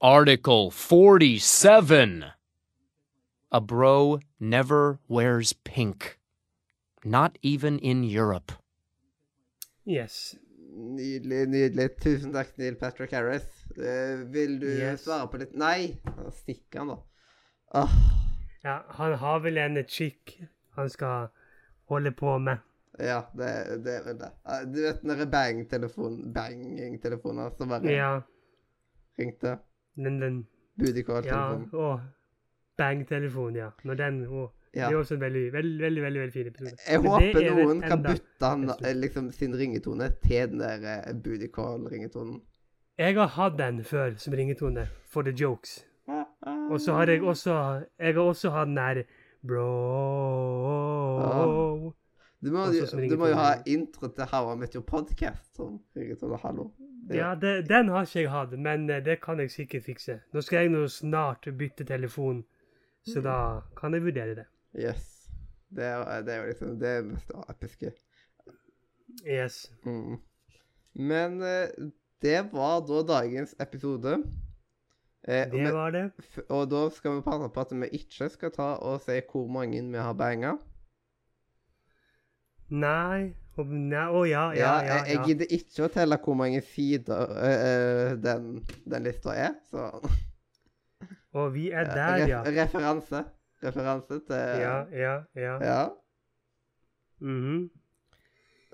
Article 0.00 0.70
47. 0.70 2.24
A 3.52 3.60
bro 3.60 4.18
never 4.40 4.98
wears 5.08 5.52
pink. 5.52 6.18
Not 7.04 7.38
even 7.42 7.78
in 7.78 8.02
Europe. 8.02 8.52
Yes. 9.84 10.36
Nydelig, 10.72 11.48
nydelig. 11.52 11.88
Tusen 12.00 12.32
takk, 12.32 12.54
Neil 12.58 12.76
Patrick 12.80 13.12
Harris. 13.12 13.44
Uh, 13.76 14.22
vil 14.32 14.58
du 14.60 14.66
Yes. 14.70 15.04
svare 15.04 15.28
på 15.28 15.38
litt 15.42 15.52
Nei! 15.58 15.98
Stikk 16.32 16.76
han, 16.78 16.88
da. 16.94 16.98
Oh. 17.82 17.94
Ja, 18.64 18.78
han 18.96 19.14
har 19.18 19.40
vel 19.44 19.58
en 19.58 19.76
chick 19.88 20.38
han 20.76 20.88
skal 20.88 21.28
holde 21.90 22.12
på 22.16 22.38
med. 22.38 22.58
ja, 23.00 23.22
det, 23.36 23.48
det 23.84 23.94
er 23.98 24.02
vel 24.06 24.18
det. 24.20 24.30
Eh, 24.46 24.64
Du 24.72 24.80
vet 24.82 25.00
den 25.02 25.10
derre 25.12 25.26
bang-telefonen 25.32 26.32
banging-telefonen 26.32 27.50
som 27.56 27.68
bare 27.72 27.92
Ja, 27.92 28.10
ringte? 29.18 29.58
den, 29.96 30.20
den 30.20 30.46
Booty 30.78 31.02
Ja, 31.26 31.58
og 31.72 32.00
Bang-telefonen, 32.78 33.56
ja. 33.56 33.70
Når 33.84 33.94
den 33.94 34.20
å, 34.26 34.50
Ja. 34.74 34.86
Det 34.88 34.94
er 34.94 34.98
også 34.98 35.14
en 35.14 35.20
veldig, 35.20 35.52
veldig, 35.52 35.80
veldig, 35.82 36.02
veldig, 36.02 36.20
veldig 36.20 36.32
fin 36.32 36.46
episode. 36.46 36.76
Jeg 36.88 37.02
Men 37.02 37.10
håper 37.10 37.42
er 37.42 37.64
noen 37.64 37.80
kan 37.82 38.02
bytte 38.02 38.46
han, 38.46 38.68
eh, 38.70 38.94
liksom, 38.96 39.30
sin 39.32 39.54
ringetone 39.58 40.08
til 40.24 40.48
den 40.48 40.58
der 40.60 40.78
uh, 41.08 41.12
booty 41.24 41.46
call-ringetonen. 41.52 42.40
Jeg 42.98 43.14
har 43.14 43.26
hatt 43.26 43.58
den 43.58 43.84
før 43.84 44.14
som 44.16 44.32
ringetone, 44.34 44.86
for 45.12 45.22
the 45.22 45.32
jokes. 45.32 45.84
Og 46.70 46.80
så 46.80 46.92
har 46.96 47.06
jeg 47.06 47.22
også 47.22 47.52
Jeg 47.98 48.14
har 48.14 48.22
også 48.22 48.50
hatt 48.50 48.66
den 48.68 48.76
der 48.76 49.02
Bro 49.46 49.62
Du 52.42 52.50
må, 52.50 52.64
du, 52.66 53.08
du 53.10 53.16
må 53.18 53.26
jo 53.30 53.34
ha 53.38 53.52
intro 53.66 54.08
til 54.08 54.24
How 54.32 54.52
I 54.54 54.58
Met 54.58 54.74
Your 54.74 54.82
Podcast 54.82 55.56
som 55.56 55.78
ringetone. 55.96 56.38
Hallo. 56.42 56.70
Det- 57.08 57.16
Ja, 57.16 57.34
det, 57.34 57.68
den 57.68 57.88
har 57.88 58.02
ikke 58.02 58.18
jeg 58.20 58.30
hatt, 58.30 58.58
men 58.58 58.90
eh, 58.90 59.04
det 59.04 59.20
kan 59.20 59.38
jeg 59.40 59.50
sikkert 59.50 59.84
fikse. 59.84 60.20
Nå 60.32 60.40
skal 60.40 60.58
jeg 60.58 60.68
nå 60.70 60.86
snart 60.88 61.48
bytte 61.58 61.84
telefon, 61.84 62.44
så 63.06 63.20
da 63.20 63.60
kan 63.76 63.94
jeg 63.94 64.02
vurdere 64.04 64.34
det. 64.34 64.44
Yes. 64.78 65.08
Det 65.72 65.84
er, 65.84 66.22
det 66.24 66.34
er 66.34 66.40
jo 66.42 66.46
liksom 66.50 66.78
det 66.80 66.92
mest 67.08 67.32
episke. 67.48 67.92
Yes. 69.24 69.72
Mm. 69.84 70.18
Men 70.94 71.42
eh, 71.42 71.68
det 72.22 72.48
var 72.52 72.80
da 72.88 73.02
dagens 73.08 73.54
episode. 73.60 74.22
Eh, 75.28 75.50
Det 75.50 75.72
var 75.72 75.90
det. 75.90 76.10
og 76.48 76.70
da 76.70 76.88
skal 76.90 77.16
vi 77.16 77.22
passe 77.22 77.48
på 77.54 77.60
at 77.60 77.72
vi 77.72 77.88
ikke 77.92 78.28
skal 78.28 78.50
ta 78.50 78.72
og 78.82 79.00
si 79.04 79.20
hvor 79.30 79.46
mange 79.48 79.82
vi 79.82 79.98
har 79.98 80.12
banga. 80.18 80.56
Nei 82.72 83.34
Å 83.52 83.62
å, 83.62 84.22
ja, 84.24 84.46
ja, 84.56 84.56
ja. 84.56 84.68
jeg, 84.80 85.00
jeg 85.06 85.16
ja. 85.16 85.24
gidder 85.28 85.50
ikke 85.52 85.84
å 85.84 85.88
telle 85.92 86.16
hvor 86.24 86.36
mange 86.40 86.62
sider 86.64 87.34
eh, 87.44 88.14
den, 88.16 88.62
den 88.88 89.04
lista 89.04 89.34
er, 89.36 89.58
så 89.68 89.90
Og 91.36 91.52
vi 91.52 91.66
er 91.70 91.84
der, 91.84 92.24
ja. 92.24 92.40
ja. 92.40 92.62
Referanse. 92.62 93.20
Referanse 93.62 94.18
til 94.26 94.36
Ja, 94.62 94.84
ja, 94.92 95.14
ja. 95.36 95.54
ja. 95.62 95.88
Mhm. 97.20 97.70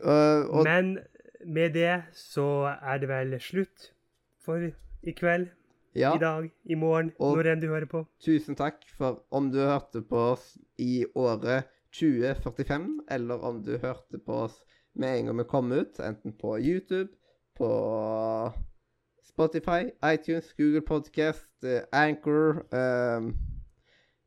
uh, 0.05 0.49
og 0.59 0.65
Men 0.65 0.99
med 1.47 1.71
det 1.75 2.03
så 2.13 2.47
er 2.83 2.99
det 2.99 3.09
vel 3.09 3.41
slutt 3.41 3.93
for 4.45 4.57
i 5.03 5.13
kveld, 5.13 5.49
ja. 5.95 6.15
i 6.15 6.19
dag, 6.19 6.51
i 6.65 6.75
morgen, 6.75 7.13
Og- 7.19 7.37
når 7.37 7.53
enn 7.53 7.61
du 7.63 7.67
hører 7.69 7.87
på. 7.87 8.07
Tusen 8.21 8.57
takk 8.57 8.75
for 8.97 9.23
om 9.31 9.51
du 9.53 9.59
hørte 9.59 10.03
på 10.03 10.17
oss 10.33 10.57
i 10.79 11.05
året 11.15 11.65
2045, 11.93 13.01
eller 13.11 13.35
om 13.35 13.63
du 13.65 13.77
hørte 13.79 14.19
på 14.27 14.33
oss 14.45 14.65
med 14.95 15.19
en 15.19 15.27
gang 15.27 15.39
vi 15.39 15.45
kom 15.45 15.73
ut, 15.73 16.01
enten 16.01 16.33
på 16.41 16.57
YouTube, 16.59 17.09
på 17.57 17.69
Spotify, 19.29 19.91
iTunes, 20.03 20.53
Google 20.59 20.81
Podcast, 20.83 21.49
eh, 21.65 21.83
Anchor 21.93 22.65
um, 22.75 23.35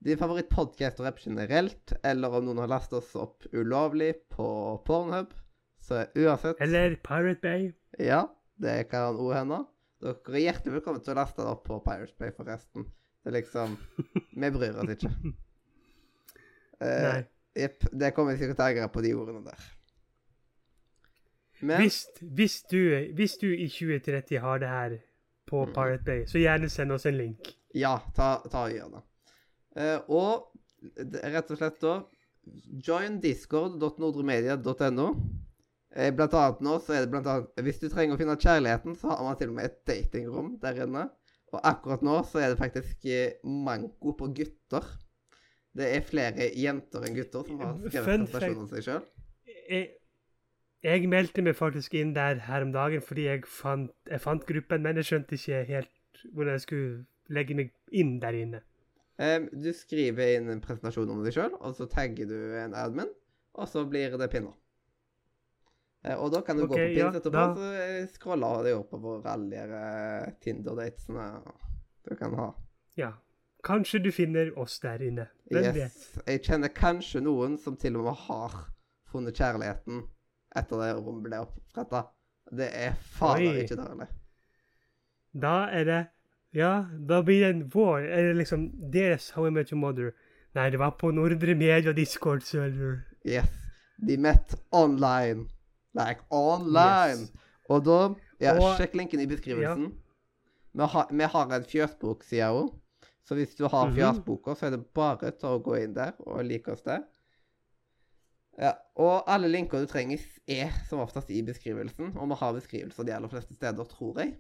Din 0.02 0.18
favorittpodcast-app 0.18 1.20
generelt, 1.22 1.94
eller 2.04 2.34
om 2.40 2.46
noen 2.48 2.58
har 2.64 2.72
lastet 2.72 2.98
oss 3.04 3.12
opp 3.22 3.46
ulovlig 3.54 4.16
på 4.34 4.48
Pornhub. 4.88 5.34
Så 5.82 6.04
uansett 6.18 6.62
Eller 6.62 6.96
Pirate 7.06 7.42
Bay. 7.44 7.68
Ja, 8.02 8.24
det 8.62 8.88
kan 8.90 9.18
òg 9.18 9.34
hende. 9.36 9.60
Dere 10.02 10.34
er 10.40 10.42
hjertelig 10.48 10.74
velkommen 10.80 11.04
til 11.06 11.14
å 11.14 11.20
laste 11.20 11.42
det 11.46 11.52
opp 11.54 11.62
på 11.68 11.78
Pirate 11.86 12.18
Bay, 12.18 12.32
forresten. 12.34 12.88
Det 13.22 13.30
er 13.30 13.36
liksom 13.38 13.76
Vi 14.42 14.50
bryr 14.58 14.82
oss 14.82 14.96
ikke. 14.98 15.14
Eh, 16.82 17.04
Nei. 17.06 17.20
Jepp. 17.62 17.84
det 17.94 18.08
kommer 18.18 18.34
sikkert 18.40 18.58
til 18.58 18.64
å 18.66 18.68
angre 18.72 18.88
på 18.90 19.02
de 19.06 19.12
ordene 19.14 19.44
der. 19.46 19.66
Men 21.62 21.84
Hvis, 21.84 22.00
hvis, 22.26 22.56
du, 22.72 22.80
hvis 23.14 23.36
du 23.38 23.52
i 23.54 23.68
2030 23.70 24.40
har 24.42 24.58
det 24.64 24.70
her 24.72 24.96
på 25.46 25.60
Mm. 25.68 25.74
Pirate 25.76 26.04
Bay, 26.08 26.24
så 26.26 26.42
gjerne 26.42 26.70
send 26.74 26.92
oss 26.96 27.06
en 27.06 27.18
link. 27.20 27.52
ja, 27.78 28.00
ta, 28.18 28.32
ta 28.50 28.64
og 28.66 28.74
gjør 28.74 28.90
det. 28.96 29.04
Eh, 29.78 30.00
og 30.12 30.52
er 31.00 31.32
rett 31.36 31.54
og 31.54 31.60
slett 31.60 31.80
da 31.84 32.02
Join 32.82 33.20
discord.nordremedia.no. 33.22 35.08
Eh, 35.92 36.10
blant 36.16 36.36
annet 36.40 36.62
nå 36.64 36.78
så 36.82 36.96
er 36.96 37.04
det 37.04 37.12
blant 37.12 37.28
annet 37.28 37.64
Hvis 37.66 37.82
du 37.82 37.90
trenger 37.92 38.16
å 38.16 38.20
finne 38.22 38.38
kjærligheten, 38.40 38.96
så 38.98 39.12
har 39.12 39.24
man 39.26 39.38
til 39.40 39.52
og 39.52 39.58
med 39.60 39.70
et 39.70 39.80
datingrom 39.88 40.56
der 40.62 40.82
inne. 40.86 41.06
Og 41.52 41.60
akkurat 41.68 42.04
nå 42.06 42.18
så 42.32 42.42
er 42.42 42.54
det 42.54 42.62
faktisk 42.62 43.08
eh, 43.12 43.38
manko 43.44 44.16
på 44.18 44.32
gutter. 44.38 44.88
Det 45.78 45.88
er 45.88 46.04
flere 46.04 46.50
jenter 46.58 47.06
enn 47.08 47.16
gutter 47.16 47.48
som 47.48 47.60
har 47.62 47.76
skrevet 47.80 48.08
Fun 48.08 48.26
presentasjon 48.26 48.64
om 48.64 48.72
seg 48.72 48.88
sjøl. 48.88 49.06
Jeg, 49.72 49.86
jeg 50.84 51.12
meldte 51.12 51.44
meg 51.46 51.56
faktisk 51.60 51.96
inn 52.00 52.16
der 52.16 52.42
her 52.48 52.66
om 52.66 52.74
dagen 52.76 53.04
fordi 53.06 53.28
jeg 53.28 53.46
fant, 53.48 53.94
jeg 54.10 54.24
fant 54.24 54.48
gruppen, 54.48 54.84
men 54.84 55.00
jeg 55.00 55.12
skjønte 55.12 55.38
ikke 55.38 55.64
helt 55.70 56.26
hvordan 56.34 56.58
jeg 56.58 56.66
skulle 56.66 56.92
legge 57.32 57.56
meg 57.56 57.72
inn 57.96 58.18
der 58.24 58.36
inne. 58.36 58.66
Du 59.18 59.72
skriver 59.76 60.38
inn 60.38 60.48
en 60.50 60.62
presentasjon 60.64 61.10
om 61.14 61.20
deg 61.26 61.36
sjøl, 61.36 61.54
og 61.60 61.76
så 61.78 61.86
tagger 61.92 62.30
du 62.30 62.38
en 62.58 62.74
admin, 62.78 63.12
og 63.54 63.68
så 63.70 63.84
blir 63.90 64.16
det 64.18 64.30
pinner. 64.32 64.56
Eh, 66.04 66.18
og 66.18 66.32
da 66.34 66.42
kan 66.42 66.58
du 66.58 66.66
gå 66.66 66.74
på 66.74 66.80
pins 66.80 66.98
ja, 66.98 67.10
etterpå, 67.14 67.42
og 67.52 67.60
så 67.60 67.74
eh, 67.78 68.06
scroller 68.10 68.64
det 68.66 68.78
oppover 68.78 69.28
alle 69.30 69.66
de 69.68 69.82
uh, 69.82 70.32
Tinder-datesene 70.42 71.28
du 72.08 72.16
kan 72.18 72.34
ha. 72.40 72.48
Ja. 72.98 73.12
Kanskje 73.62 74.00
du 74.02 74.10
finner 74.12 74.50
oss 74.58 74.80
der 74.82 75.04
inne. 75.06 75.28
Hvem 75.52 75.68
vet? 75.76 75.94
Yes. 75.94 76.08
Jeg 76.26 76.42
kjenner 76.48 76.74
kanskje 76.74 77.22
noen 77.22 77.60
som 77.62 77.76
til 77.78 78.00
og 78.00 78.08
med 78.08 78.18
har 78.24 78.56
funnet 79.12 79.38
kjærligheten 79.38 80.02
etter 80.58 80.82
det 80.82 80.90
rommet 80.98 81.28
ble 81.28 81.44
oppretta. 81.46 82.08
Det 82.50 82.72
er 82.74 82.98
fader 83.20 83.62
ikke 83.62 83.78
dårlig. 83.78 84.10
Da 85.32 85.54
er 85.70 85.86
det 85.88 86.00
Ja, 86.54 86.86
da 87.08 87.22
blir 87.24 87.40
det 87.46 87.50
en 87.50 87.70
vår 87.72 88.00
Eller 88.12 88.34
liksom 88.34 88.66
deres 88.92 89.30
How 89.32 89.48
I 89.48 89.52
Met 89.52 89.72
Your 89.72 89.80
Mother. 89.80 90.12
Nei, 90.56 90.70
det 90.70 90.80
var 90.80 90.92
på 91.00 91.12
Nordre 91.16 91.56
Media 91.56 91.94
Discord-server. 91.96 92.98
Yes. 93.26 93.48
De 94.08 94.18
met 94.18 94.56
online. 94.72 95.46
Like 95.96 96.20
online. 96.32 97.22
Yes. 97.22 97.32
Og 97.70 97.86
da 97.86 98.16
Ja, 98.42 98.56
Og- 98.58 98.78
sjekk 98.80 98.96
linken 98.96 99.20
i 99.22 99.28
beskrivelsen. 99.28 99.92
Vi, 100.74 100.84
har, 100.84 101.08
vi 101.12 101.24
har 101.24 101.52
en 101.54 101.64
fjøsbokside 101.64 102.48
òg. 102.50 102.72
Så 103.24 103.36
hvis 103.36 103.56
du 103.56 103.68
har 103.68 103.86
Mhm. 103.88 103.96
fjøsboka, 103.96 104.56
så 104.56 104.66
er 104.66 104.70
det 104.72 104.86
bare 104.94 105.32
til 105.32 105.50
å 105.50 105.62
gå 105.64 105.76
inn 105.84 105.94
der 105.94 106.12
og 106.20 106.44
like 106.46 106.72
oss 106.72 106.82
der. 106.82 107.04
Ja, 108.60 108.72
og 108.96 109.24
alle 109.28 109.48
linker 109.48 109.80
du 109.80 109.86
trenger, 109.86 110.20
er 110.48 110.70
som 110.90 111.00
oftest 111.00 111.30
i 111.30 111.42
beskrivelsen. 111.42 112.18
Og 112.18 112.28
vi 112.30 112.36
har 112.40 112.54
beskrivelser 112.54 113.04
de 113.06 113.14
aller 113.14 113.30
fleste 113.30 113.54
steder, 113.54 113.84
tror 113.84 114.18
jeg. 114.20 114.34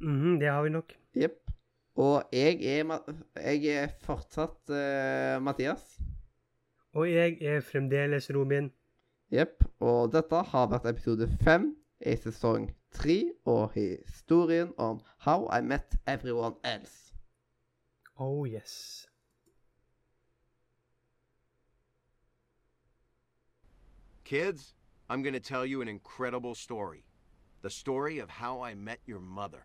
Mhm, 0.00 0.38
det 0.38 0.48
har 0.48 0.62
vi 0.62 0.68
nok. 0.70 0.94
Jepp. 1.18 1.50
Og 1.98 2.22
jeg 2.32 2.62
er, 2.62 2.98
jeg 3.36 3.64
er 3.74 3.88
fortsatt 4.06 4.70
uh, 4.70 5.42
Mathias. 5.42 5.98
Og 6.94 7.10
jeg 7.10 7.38
er 7.42 7.60
fremdeles 7.60 8.30
Robin. 8.34 8.70
Jepp. 9.34 9.64
Og 9.80 10.12
dette 10.12 10.42
har 10.52 10.70
vært 10.70 10.86
episode 10.86 11.26
fem 11.42 11.72
i 12.06 12.14
sesong 12.16 12.70
tre 12.94 13.18
og 13.44 13.74
historien 13.74 14.70
om 14.78 15.02
How 15.26 15.48
I 15.58 15.60
Met 15.60 15.98
Everyone 16.06 16.54
Else. 16.64 17.12
Oh 18.16 18.46
yes. 18.46 19.06
Kids, 24.24 24.74
I'm 25.08 25.22
going 25.22 25.34
to 25.34 25.40
tell 25.40 25.64
you 25.64 25.80
an 25.80 25.88
incredible 25.88 26.54
story. 26.54 27.04
The 27.62 27.70
story 27.70 28.18
of 28.18 28.28
how 28.28 28.60
I 28.60 28.74
met 28.74 29.00
your 29.06 29.20
mother. 29.20 29.64